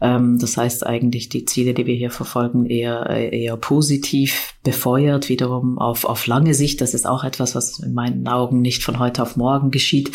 Ähm, 0.00 0.38
das 0.38 0.56
heißt 0.56 0.86
eigentlich 0.86 1.28
die 1.28 1.44
Ziele, 1.44 1.74
die 1.74 1.84
wir 1.84 1.94
hier 1.94 2.10
verfolgen, 2.10 2.64
eher, 2.64 3.06
eher 3.10 3.58
positiv 3.58 4.54
befeuert, 4.62 5.28
wiederum 5.28 5.78
auf, 5.78 6.06
auf 6.06 6.26
lange 6.26 6.54
Sicht. 6.54 6.80
Das 6.80 6.94
ist 6.94 7.06
auch 7.06 7.24
etwas, 7.24 7.54
was 7.54 7.78
in 7.78 7.92
meinen 7.92 8.26
Augen 8.26 8.62
nicht 8.62 8.82
von 8.82 8.98
heute 8.98 9.22
auf 9.22 9.36
morgen 9.36 9.70
geschieht. 9.70 10.12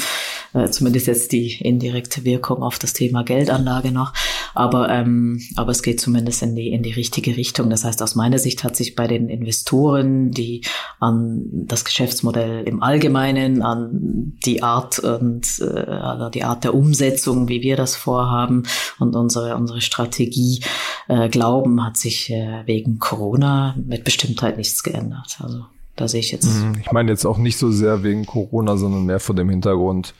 Äh, 0.53 0.69
zumindest 0.69 1.07
jetzt 1.07 1.31
die 1.31 1.53
indirekte 1.61 2.23
Wirkung 2.25 2.63
auf 2.63 2.79
das 2.79 2.93
Thema 2.93 3.23
Geldanlage 3.23 3.91
noch. 3.91 4.13
Aber, 4.57 4.89
ähm, 4.89 5.39
aber 5.55 5.71
es 5.71 5.83
geht 5.83 6.01
zumindest 6.01 6.41
in 6.41 6.55
die, 6.55 6.69
in 6.69 6.81
die 6.81 6.91
richtige 6.91 7.37
Richtung. 7.37 7.69
Das 7.69 7.83
heißt, 7.83 8.01
aus 8.01 8.15
meiner 8.15 8.39
Sicht 8.39 8.63
hat 8.63 8.75
sich 8.75 8.95
bei 8.95 9.05
den 9.05 9.29
Investoren, 9.29 10.31
die 10.31 10.63
an 10.99 11.43
das 11.51 11.85
Geschäftsmodell 11.85 12.63
im 12.63 12.81
Allgemeinen, 12.81 13.61
an 13.61 14.33
die 14.45 14.63
Art 14.63 14.97
und 14.97 15.59
äh, 15.61 15.91
also 15.91 16.29
die 16.29 16.43
Art 16.43 16.63
der 16.63 16.73
Umsetzung, 16.73 17.47
wie 17.49 17.61
wir 17.61 17.75
das 17.75 17.95
vorhaben 17.95 18.63
und 18.97 19.15
unsere, 19.15 19.55
unsere 19.55 19.81
Strategie 19.81 20.61
äh, 21.07 21.29
glauben, 21.29 21.85
hat 21.85 21.97
sich 21.97 22.31
äh, 22.31 22.63
wegen 22.65 22.97
Corona 22.97 23.75
mit 23.77 24.03
Bestimmtheit 24.05 24.57
nichts 24.57 24.81
geändert. 24.81 25.37
Also 25.39 25.65
da 25.95 26.07
sehe 26.07 26.21
ich 26.21 26.31
jetzt. 26.31 26.47
Mhm. 26.47 26.79
Ich 26.81 26.91
meine 26.91 27.11
jetzt 27.11 27.25
auch 27.25 27.37
nicht 27.37 27.59
so 27.59 27.69
sehr 27.69 28.01
wegen 28.01 28.25
Corona, 28.25 28.75
sondern 28.75 29.05
mehr 29.05 29.19
vor 29.19 29.35
dem 29.35 29.49
Hintergrund, 29.49 30.15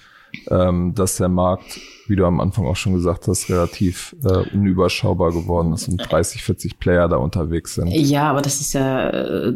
ähm, 0.52 0.94
dass 0.94 1.18
der 1.18 1.30
Markt, 1.30 1.80
wie 2.10 2.16
du 2.16 2.26
am 2.26 2.40
Anfang 2.40 2.66
auch 2.66 2.76
schon 2.76 2.94
gesagt 2.94 3.28
hast, 3.28 3.50
relativ 3.50 4.16
äh, 4.24 4.44
unüberschaubar 4.54 5.32
geworden 5.32 5.74
ist 5.74 5.88
und 5.88 5.98
30, 5.98 6.44
40 6.44 6.80
Player 6.80 7.08
da 7.08 7.18
unterwegs 7.18 7.76
sind. 7.76 7.88
Ja, 7.90 8.30
aber 8.30 8.42
das 8.42 8.62
ist 8.62 8.74
ja, 8.74 9.10
äh, 9.10 9.54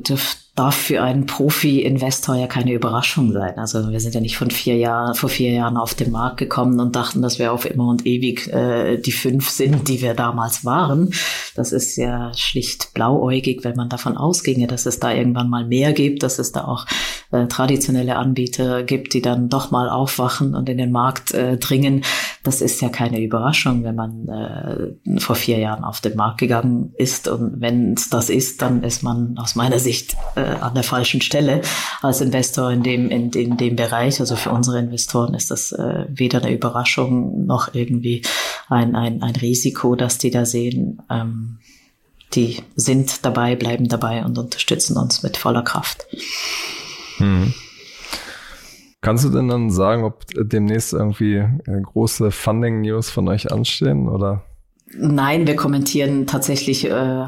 darf 0.55 0.75
für 0.75 1.01
einen 1.01 1.25
Profi-Investor 1.27 2.35
ja 2.35 2.45
keine 2.45 2.73
Überraschung 2.73 3.31
sein. 3.31 3.57
Also 3.57 3.89
wir 3.89 3.99
sind 4.01 4.15
ja 4.15 4.21
nicht 4.21 4.35
von 4.35 4.51
vier 4.51 4.75
Jahren, 4.75 5.15
vor 5.15 5.29
vier 5.29 5.51
Jahren 5.51 5.77
auf 5.77 5.93
den 5.93 6.11
Markt 6.11 6.37
gekommen 6.37 6.77
und 6.81 6.93
dachten, 6.95 7.21
dass 7.21 7.39
wir 7.39 7.53
auf 7.53 7.65
immer 7.65 7.87
und 7.87 8.05
ewig 8.05 8.51
äh, 8.51 8.97
die 8.97 9.13
fünf 9.13 9.49
sind, 9.49 9.87
die 9.87 10.01
wir 10.01 10.13
damals 10.13 10.65
waren. 10.65 11.13
Das 11.55 11.71
ist 11.71 11.95
ja 11.95 12.33
schlicht 12.35 12.93
blauäugig, 12.93 13.63
wenn 13.63 13.77
man 13.77 13.87
davon 13.87 14.17
ausginge, 14.17 14.67
dass 14.67 14.85
es 14.85 14.99
da 14.99 15.13
irgendwann 15.13 15.49
mal 15.49 15.65
mehr 15.65 15.93
gibt, 15.93 16.21
dass 16.21 16.37
es 16.37 16.51
da 16.51 16.65
auch 16.65 16.85
äh, 17.31 17.47
traditionelle 17.47 18.17
Anbieter 18.17 18.83
gibt, 18.83 19.13
die 19.13 19.21
dann 19.21 19.47
doch 19.47 19.71
mal 19.71 19.89
aufwachen 19.89 20.53
und 20.53 20.67
in 20.67 20.77
den 20.77 20.91
Markt 20.91 21.33
äh, 21.33 21.57
dringen. 21.57 22.03
Das 22.43 22.61
ist 22.61 22.81
ja 22.81 22.89
keine 22.89 23.21
Überraschung, 23.21 23.83
wenn 23.83 23.95
man 23.95 24.27
äh, 24.27 25.19
vor 25.19 25.35
vier 25.35 25.59
Jahren 25.59 25.83
auf 25.83 26.01
den 26.01 26.15
Markt 26.15 26.39
gegangen 26.39 26.93
ist. 26.97 27.27
Und 27.27 27.61
wenn 27.61 27.93
es 27.93 28.09
das 28.09 28.29
ist, 28.29 28.61
dann 28.61 28.83
ist 28.83 29.03
man 29.03 29.37
aus 29.37 29.55
meiner 29.55 29.77
Sicht 29.77 30.15
äh, 30.35 30.41
an 30.41 30.73
der 30.73 30.83
falschen 30.83 31.21
Stelle 31.21 31.61
als 32.01 32.21
Investor 32.21 32.71
in 32.71 32.81
dem, 32.81 33.09
in, 33.09 33.29
in 33.31 33.57
dem 33.57 33.75
Bereich. 33.75 34.19
Also 34.19 34.35
für 34.35 34.49
unsere 34.49 34.79
Investoren 34.79 35.35
ist 35.35 35.51
das 35.51 35.71
äh, 35.71 36.05
weder 36.09 36.41
eine 36.41 36.53
Überraschung 36.53 37.45
noch 37.45 37.75
irgendwie 37.75 38.23
ein, 38.69 38.95
ein, 38.95 39.21
ein 39.21 39.35
Risiko, 39.35 39.95
dass 39.95 40.17
die 40.17 40.31
da 40.31 40.45
sehen. 40.45 41.01
Ähm, 41.09 41.59
die 42.33 42.63
sind 42.75 43.25
dabei, 43.25 43.55
bleiben 43.55 43.87
dabei 43.87 44.23
und 44.23 44.37
unterstützen 44.37 44.97
uns 44.97 45.21
mit 45.21 45.37
voller 45.37 45.63
Kraft. 45.63 46.05
Hm. 47.17 47.53
Kannst 49.01 49.25
du 49.25 49.29
denn 49.29 49.47
dann 49.47 49.71
sagen, 49.71 50.03
ob 50.03 50.25
demnächst 50.35 50.93
irgendwie 50.93 51.37
äh, 51.37 51.81
große 51.81 52.29
Funding-News 52.29 53.09
von 53.09 53.27
euch 53.27 53.51
anstehen 53.51 54.07
oder? 54.07 54.43
Nein, 54.93 55.47
wir 55.47 55.55
kommentieren 55.55 56.27
tatsächlich, 56.27 56.85
äh, 56.85 56.89
äh, 56.91 57.27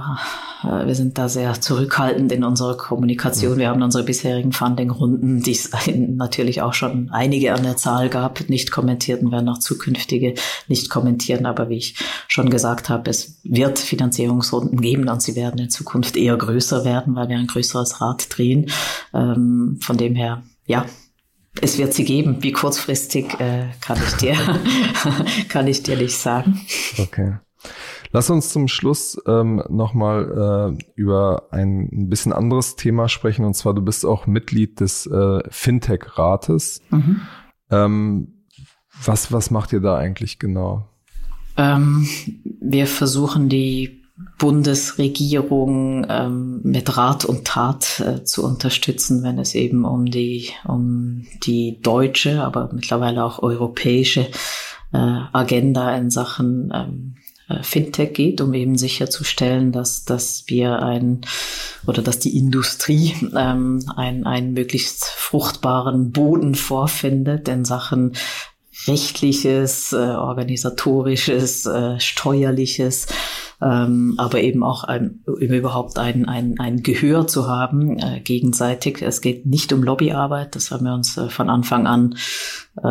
wir 0.61 0.93
sind 0.93 1.17
da 1.17 1.29
sehr 1.29 1.59
zurückhaltend 1.59 2.31
in 2.31 2.43
unserer 2.43 2.77
Kommunikation. 2.77 3.57
Wir 3.57 3.69
haben 3.69 3.81
unsere 3.81 4.03
bisherigen 4.03 4.51
Funding-Runden, 4.51 5.41
die 5.41 5.51
es 5.51 5.71
natürlich 5.87 6.61
auch 6.61 6.73
schon 6.73 7.09
einige 7.11 7.53
an 7.55 7.63
der 7.63 7.77
Zahl 7.77 8.09
gab, 8.09 8.49
nicht 8.49 8.71
kommentiert 8.71 9.23
und 9.23 9.31
werden 9.31 9.49
auch 9.49 9.59
zukünftige 9.59 10.35
nicht 10.67 10.91
kommentieren. 10.91 11.47
Aber 11.47 11.69
wie 11.69 11.77
ich 11.77 11.95
schon 12.27 12.49
gesagt 12.49 12.89
habe, 12.89 13.09
es 13.09 13.39
wird 13.43 13.79
Finanzierungsrunden 13.79 14.79
geben 14.79 15.07
und 15.09 15.23
sie 15.23 15.35
werden 15.35 15.59
in 15.59 15.69
Zukunft 15.71 16.17
eher 16.17 16.37
größer 16.37 16.85
werden, 16.85 17.15
weil 17.15 17.29
wir 17.29 17.37
ein 17.37 17.47
größeres 17.47 17.99
Rad 17.99 18.27
drehen. 18.29 18.69
Ähm, 19.13 19.79
von 19.81 19.97
dem 19.97 20.15
her, 20.15 20.43
ja, 20.67 20.85
es 21.61 21.77
wird 21.77 21.93
sie 21.93 22.05
geben. 22.05 22.41
Wie 22.41 22.51
kurzfristig 22.51 23.39
äh, 23.39 23.69
kann 23.81 23.97
ich 24.05 24.13
dir 24.15 24.35
kann 25.49 25.67
ich 25.67 25.83
dir 25.83 25.97
nicht 25.97 26.17
sagen. 26.17 26.59
Okay. 26.97 27.37
Lass 28.11 28.29
uns 28.29 28.49
zum 28.49 28.67
Schluss 28.67 29.19
ähm, 29.25 29.63
nochmal 29.69 30.77
äh, 30.77 30.83
über 30.95 31.47
ein, 31.51 31.89
ein 31.91 32.09
bisschen 32.09 32.31
anderes 32.31 32.75
Thema 32.75 33.09
sprechen. 33.09 33.43
Und 33.43 33.55
zwar, 33.55 33.73
du 33.73 33.81
bist 33.81 34.05
auch 34.05 34.27
Mitglied 34.27 34.79
des 34.79 35.07
äh, 35.07 35.39
Fintech-Rates. 35.49 36.81
Mhm. 36.91 37.21
Ähm, 37.71 38.45
was, 39.03 39.31
was 39.31 39.49
macht 39.49 39.73
ihr 39.73 39.79
da 39.79 39.97
eigentlich 39.97 40.37
genau? 40.37 40.87
Ähm, 41.57 42.07
wir 42.61 42.85
versuchen 42.85 43.49
die 43.49 44.02
Bundesregierung 44.37 46.05
ähm, 46.07 46.61
mit 46.63 46.97
Rat 46.97 47.25
und 47.25 47.45
Tat 47.45 47.99
äh, 47.99 48.23
zu 48.23 48.45
unterstützen, 48.45 49.23
wenn 49.23 49.39
es 49.39 49.55
eben 49.55 49.85
um 49.85 50.05
die, 50.05 50.49
um 50.65 51.25
die 51.43 51.79
deutsche, 51.81 52.43
aber 52.43 52.69
mittlerweile 52.71 53.23
auch 53.23 53.41
europäische 53.41 54.27
äh, 54.91 54.97
Agenda 54.97 55.95
in 55.95 56.11
Sachen 56.11 56.71
ähm, 56.73 57.15
äh, 57.49 57.63
Fintech 57.63 58.13
geht, 58.13 58.41
um 58.41 58.53
eben 58.53 58.77
sicherzustellen, 58.77 59.71
dass, 59.71 60.05
dass 60.05 60.43
wir 60.47 60.79
ein 60.79 61.21
oder 61.87 62.03
dass 62.03 62.19
die 62.19 62.37
Industrie 62.37 63.15
ähm, 63.35 63.83
einen, 63.95 64.25
einen 64.25 64.53
möglichst 64.53 65.05
fruchtbaren 65.05 66.11
Boden 66.11 66.53
vorfindet 66.53 67.47
in 67.47 67.65
Sachen 67.65 68.13
rechtliches, 68.87 69.93
äh, 69.93 69.97
organisatorisches, 69.97 71.65
äh, 71.65 71.99
steuerliches, 71.99 73.07
ähm, 73.63 74.15
aber 74.17 74.41
eben 74.41 74.63
auch 74.63 74.83
ein, 74.83 75.21
überhaupt 75.25 75.97
ein, 75.97 76.27
ein, 76.27 76.59
ein 76.59 76.83
Gehör 76.83 77.27
zu 77.27 77.47
haben 77.47 77.97
äh, 77.97 78.19
gegenseitig. 78.19 79.01
Es 79.01 79.21
geht 79.21 79.45
nicht 79.45 79.71
um 79.71 79.83
Lobbyarbeit, 79.83 80.55
das 80.55 80.71
haben 80.71 80.85
wir 80.85 80.93
uns 80.93 81.17
äh, 81.17 81.29
von 81.29 81.49
Anfang 81.49 81.87
an, 81.87 82.15
äh, 82.77 82.87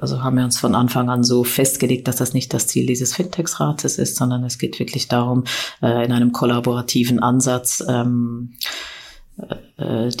also 0.00 0.22
haben 0.22 0.36
wir 0.36 0.44
uns 0.44 0.58
von 0.58 0.74
Anfang 0.74 1.10
an 1.10 1.22
so 1.22 1.44
festgelegt, 1.44 2.08
dass 2.08 2.16
das 2.16 2.32
nicht 2.32 2.54
das 2.54 2.66
Ziel 2.66 2.86
dieses 2.86 3.14
Fintechs-Rates 3.14 3.98
ist, 3.98 4.16
sondern 4.16 4.44
es 4.44 4.58
geht 4.58 4.78
wirklich 4.78 5.08
darum, 5.08 5.44
äh, 5.82 6.04
in 6.04 6.12
einem 6.12 6.32
kollaborativen 6.32 7.18
Ansatz 7.20 7.84
ähm, 7.86 8.54
äh, 8.54 9.01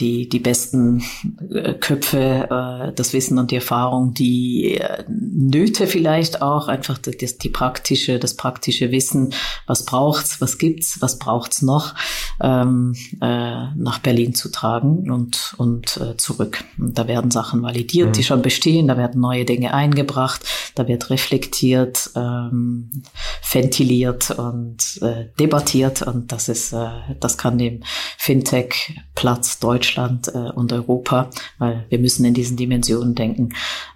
die, 0.00 0.28
die 0.28 0.38
besten 0.38 1.02
äh, 1.50 1.74
Köpfe, 1.74 2.48
äh, 2.50 2.92
das 2.94 3.12
Wissen 3.12 3.38
und 3.38 3.50
die 3.50 3.56
Erfahrung, 3.56 4.14
die 4.14 4.80
Nöte 5.08 5.86
vielleicht 5.86 6.42
auch, 6.42 6.68
einfach 6.68 6.98
das, 6.98 7.38
die 7.38 7.48
praktische, 7.48 8.18
das 8.18 8.34
praktische 8.34 8.90
Wissen, 8.90 9.34
was 9.66 9.84
braucht's, 9.84 10.40
was 10.40 10.58
gibt's, 10.58 11.00
was 11.00 11.18
braucht's 11.18 11.62
noch, 11.62 11.94
ähm, 12.40 12.94
äh, 13.20 13.74
nach 13.74 13.98
Berlin 14.02 14.34
zu 14.34 14.50
tragen 14.50 15.10
und, 15.10 15.54
und 15.58 15.96
äh, 15.98 16.16
zurück. 16.16 16.64
Und 16.78 16.98
da 16.98 17.06
werden 17.06 17.30
Sachen 17.30 17.62
validiert, 17.62 18.08
mhm. 18.08 18.12
die 18.12 18.24
schon 18.24 18.42
bestehen, 18.42 18.88
da 18.88 18.96
werden 18.96 19.20
neue 19.20 19.44
Dinge 19.44 19.74
eingebracht, 19.74 20.42
da 20.74 20.88
wird 20.88 21.10
reflektiert, 21.10 22.10
ähm, 22.16 23.02
ventiliert 23.50 24.30
und 24.30 25.00
äh, 25.02 25.26
debattiert 25.38 26.02
und 26.02 26.32
das 26.32 26.48
ist, 26.48 26.72
äh, 26.72 26.88
das 27.20 27.38
kann 27.38 27.58
dem 27.58 27.82
Fintech 28.16 28.96
Platz 29.14 29.58
Deutschland 29.58 30.28
äh, 30.28 30.50
und 30.50 30.72
Europa, 30.72 31.30
weil 31.58 31.84
wir 31.88 31.98
müssen 31.98 32.24
in 32.24 32.34
diesen 32.34 32.56
Dimensionen 32.56 33.14
denken, 33.14 33.50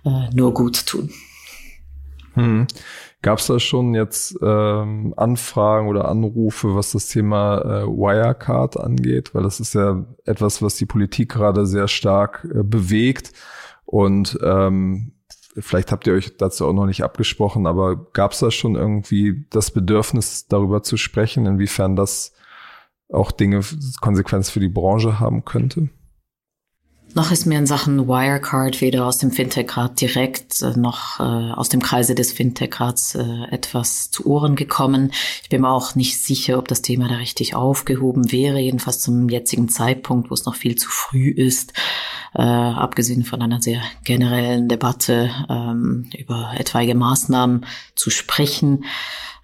äh, 0.05 0.31
nur 0.35 0.52
gut 0.52 0.87
tun. 0.87 1.11
Hm. 2.35 2.66
Gab 3.22 3.38
es 3.38 3.46
da 3.46 3.59
schon 3.59 3.94
jetzt 3.94 4.38
ähm, 4.42 5.14
Anfragen 5.16 5.88
oder 5.88 6.07
Anrufe, 6.09 6.76
was 6.76 6.92
das 6.92 7.09
Thema 7.09 7.59
äh, 7.59 7.87
Wirecard 7.87 8.79
angeht? 8.79 9.35
Weil 9.35 9.42
das 9.42 9.59
ist 9.59 9.74
ja 9.74 10.05
etwas, 10.26 10.62
was 10.62 10.76
die 10.76 10.87
Politik 10.87 11.33
gerade 11.33 11.66
sehr 11.66 11.88
stark 11.88 12.46
äh, 12.55 12.62
bewegt. 12.62 13.33
Und 13.85 14.38
ähm, 14.44 15.12
vielleicht 15.59 15.92
habt 15.92 16.07
ihr 16.07 16.12
euch 16.12 16.37
dazu 16.37 16.66
auch 16.66 16.72
noch 16.72 16.87
nicht 16.87 17.02
abgesprochen, 17.02 17.66
aber 17.66 17.96
gab 18.12 18.33
es 18.33 18.40
da 18.40 18.50
schon 18.50 18.76
irgendwie 18.76 19.46
das 19.50 19.70
Bedürfnis, 19.70 20.46
darüber 20.46 20.83
zu 20.83 20.96
sprechen, 20.96 21.46
inwiefern 21.46 21.96
das 21.96 22.33
auch 23.12 23.31
Dinge, 23.31 23.62
Konsequenz 24.01 24.51
für 24.51 24.61
die 24.61 24.69
Branche 24.69 25.21
haben 25.21 25.45
könnte? 25.45 25.88
Noch 27.16 27.31
ist 27.31 27.47
mir 27.47 27.59
in 27.59 27.66
Sachen 27.66 28.09
Wirecard 28.09 28.83
weder 28.83 29.07
aus 29.07 29.16
dem 29.16 29.31
Fintech-Rat 29.31 29.99
direkt 30.03 30.61
äh, 30.61 30.77
noch 30.77 31.19
äh, 31.19 31.23
aus 31.23 31.71
dem 31.71 31.81
Kreise 31.81 32.14
des 32.14 32.31
Fintech-Rats 32.33 33.14
äh, 33.14 33.45
etwas 33.51 34.11
zu 34.11 34.27
Ohren 34.27 34.55
gekommen. 34.55 35.12
Ich 35.42 35.49
bin 35.49 35.62
mir 35.62 35.71
auch 35.71 35.95
nicht 35.95 36.23
sicher, 36.23 36.59
ob 36.59 36.69
das 36.69 36.83
Thema 36.83 37.09
da 37.09 37.14
richtig 37.14 37.55
aufgehoben 37.55 38.33
wäre, 38.33 38.59
jedenfalls 38.59 39.01
zum 39.01 39.31
jetzigen 39.31 39.71
Zeitpunkt, 39.71 40.29
wo 40.29 40.35
es 40.35 40.45
noch 40.45 40.57
viel 40.57 40.77
zu 40.77 40.90
früh 40.90 41.31
ist, 41.31 41.73
äh, 42.35 42.42
abgesehen 42.42 43.25
von 43.25 43.40
einer 43.40 43.62
sehr 43.62 43.81
generellen 44.05 44.69
Debatte 44.69 45.31
ähm, 45.49 46.11
über 46.19 46.53
etwaige 46.59 46.95
Maßnahmen 46.95 47.64
zu 47.95 48.11
sprechen, 48.11 48.85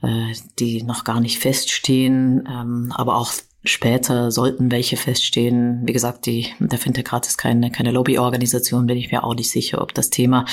äh, 0.03 0.35
die 0.59 0.83
noch 0.83 1.05
gar 1.05 1.21
nicht 1.21 1.39
feststehen, 1.39 2.47
ähm, 2.47 2.93
aber 2.95 3.17
auch 3.17 3.33
Später 3.65 4.33
sollten 4.33 4.73
welche 4.73 4.97
feststehen. 4.97 5.83
Wie 5.85 5.93
gesagt, 5.93 6.27
die, 6.27 6.49
der 6.59 6.81
Fintech-Rat 6.81 7.29
ist 7.29 7.39
keine, 7.39 7.71
keine 7.71 7.93
Lobbyorganisation, 7.93 8.87
bin 8.87 8.97
ich 8.97 9.13
mir 9.13 9.23
auch 9.23 9.37
nicht 9.37 9.51
sicher, 9.51 9.81
ob 9.81 9.95
das 9.95 10.11
Thema 10.11 10.47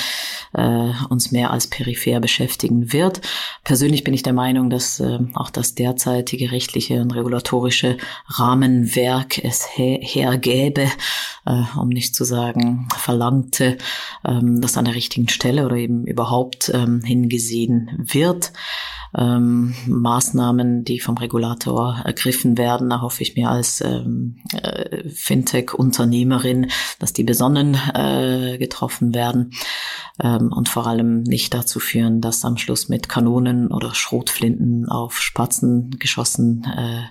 äh, 0.52 0.92
uns 1.08 1.32
mehr 1.32 1.50
als 1.50 1.66
peripher 1.66 2.20
beschäftigen 2.20 2.92
wird. 2.92 3.20
Persönlich 3.64 4.04
bin 4.04 4.14
ich 4.14 4.22
der 4.22 4.32
Meinung, 4.32 4.70
dass 4.70 5.00
äh, 5.00 5.18
auch 5.34 5.50
das 5.50 5.74
derzeitige 5.74 6.52
rechtliche 6.52 7.00
und 7.00 7.10
regulatorische 7.10 7.96
Rahmenwerk 8.28 9.44
es 9.44 9.66
her 9.76 9.98
hergäbe, 10.00 10.86
äh, 11.46 11.62
um 11.76 11.88
nicht 11.88 12.14
zu 12.14 12.22
sagen 12.22 12.86
verlangte, 12.96 13.76
ähm, 14.24 14.60
dass 14.60 14.76
an 14.76 14.84
der 14.84 14.94
richtigen 14.94 15.28
Stelle 15.28 15.66
oder 15.66 15.76
eben 15.76 16.06
überhaupt 16.06 16.70
ähm, 16.72 17.02
hingesehen 17.02 17.90
wird 17.98 18.52
ähm, 19.16 19.74
Maßnahmen, 19.86 20.84
die 20.84 21.00
vom 21.00 21.16
Regulator 21.16 22.00
ergriffen 22.04 22.58
werden. 22.58 22.90
Da 22.90 23.00
hoffe 23.00 23.22
ich 23.22 23.36
mir 23.36 23.50
als 23.50 23.80
ähm, 23.80 24.36
äh, 24.52 25.08
Fintech-Unternehmerin, 25.08 26.70
dass 26.98 27.12
die 27.12 27.24
besonnen 27.24 27.76
äh, 27.94 28.58
getroffen 28.58 29.14
werden 29.14 29.52
ähm, 30.22 30.52
und 30.52 30.68
vor 30.68 30.86
allem 30.86 31.22
nicht 31.22 31.54
dazu 31.54 31.80
führen, 31.80 32.20
dass 32.20 32.44
am 32.44 32.56
Schluss 32.56 32.88
mit 32.88 33.08
Kanonen 33.08 33.68
oder 33.68 33.94
Schrotflinten 33.94 34.88
auf 34.88 35.20
Spatzen 35.20 35.96
geschossen 35.98 36.64
äh, 36.64 37.02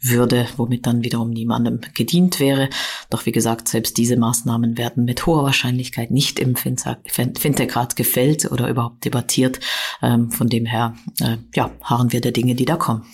würde, 0.00 0.46
womit 0.56 0.86
dann 0.86 1.02
wiederum 1.04 1.30
niemandem 1.30 1.80
gedient 1.94 2.40
wäre. 2.40 2.68
Doch 3.10 3.26
wie 3.26 3.32
gesagt, 3.32 3.68
selbst 3.68 3.96
diese 3.98 4.16
Maßnahmen 4.16 4.78
werden 4.78 5.04
mit 5.04 5.26
hoher 5.26 5.44
Wahrscheinlichkeit 5.44 6.10
nicht 6.10 6.38
im 6.38 6.56
Fintech-Rat 6.56 7.96
gefällt 7.96 8.50
oder 8.50 8.68
überhaupt 8.68 9.04
debattiert. 9.04 9.60
Ähm, 10.00 10.30
von 10.30 10.48
dem 10.48 10.66
her, 10.66 10.94
äh, 11.20 11.38
ja, 11.54 11.70
harren 11.82 12.12
wir 12.12 12.20
der 12.20 12.32
Dinge, 12.32 12.54
die 12.54 12.64
da 12.64 12.76
kommen. 12.76 13.04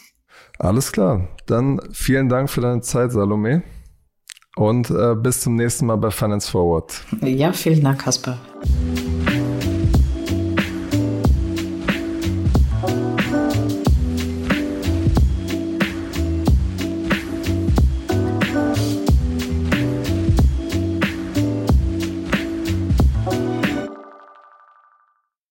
Alles 0.58 0.92
klar. 0.92 1.28
Dann 1.46 1.80
vielen 1.92 2.28
Dank 2.28 2.50
für 2.50 2.60
deine 2.60 2.80
Zeit, 2.80 3.12
Salome. 3.12 3.62
Und 4.56 4.90
äh, 4.90 5.14
bis 5.14 5.40
zum 5.40 5.54
nächsten 5.54 5.86
Mal 5.86 5.96
bei 5.96 6.10
Finance 6.10 6.50
Forward. 6.50 7.00
Ja, 7.22 7.52
vielen 7.52 7.82
Dank, 7.82 8.00
Kasper. 8.02 8.38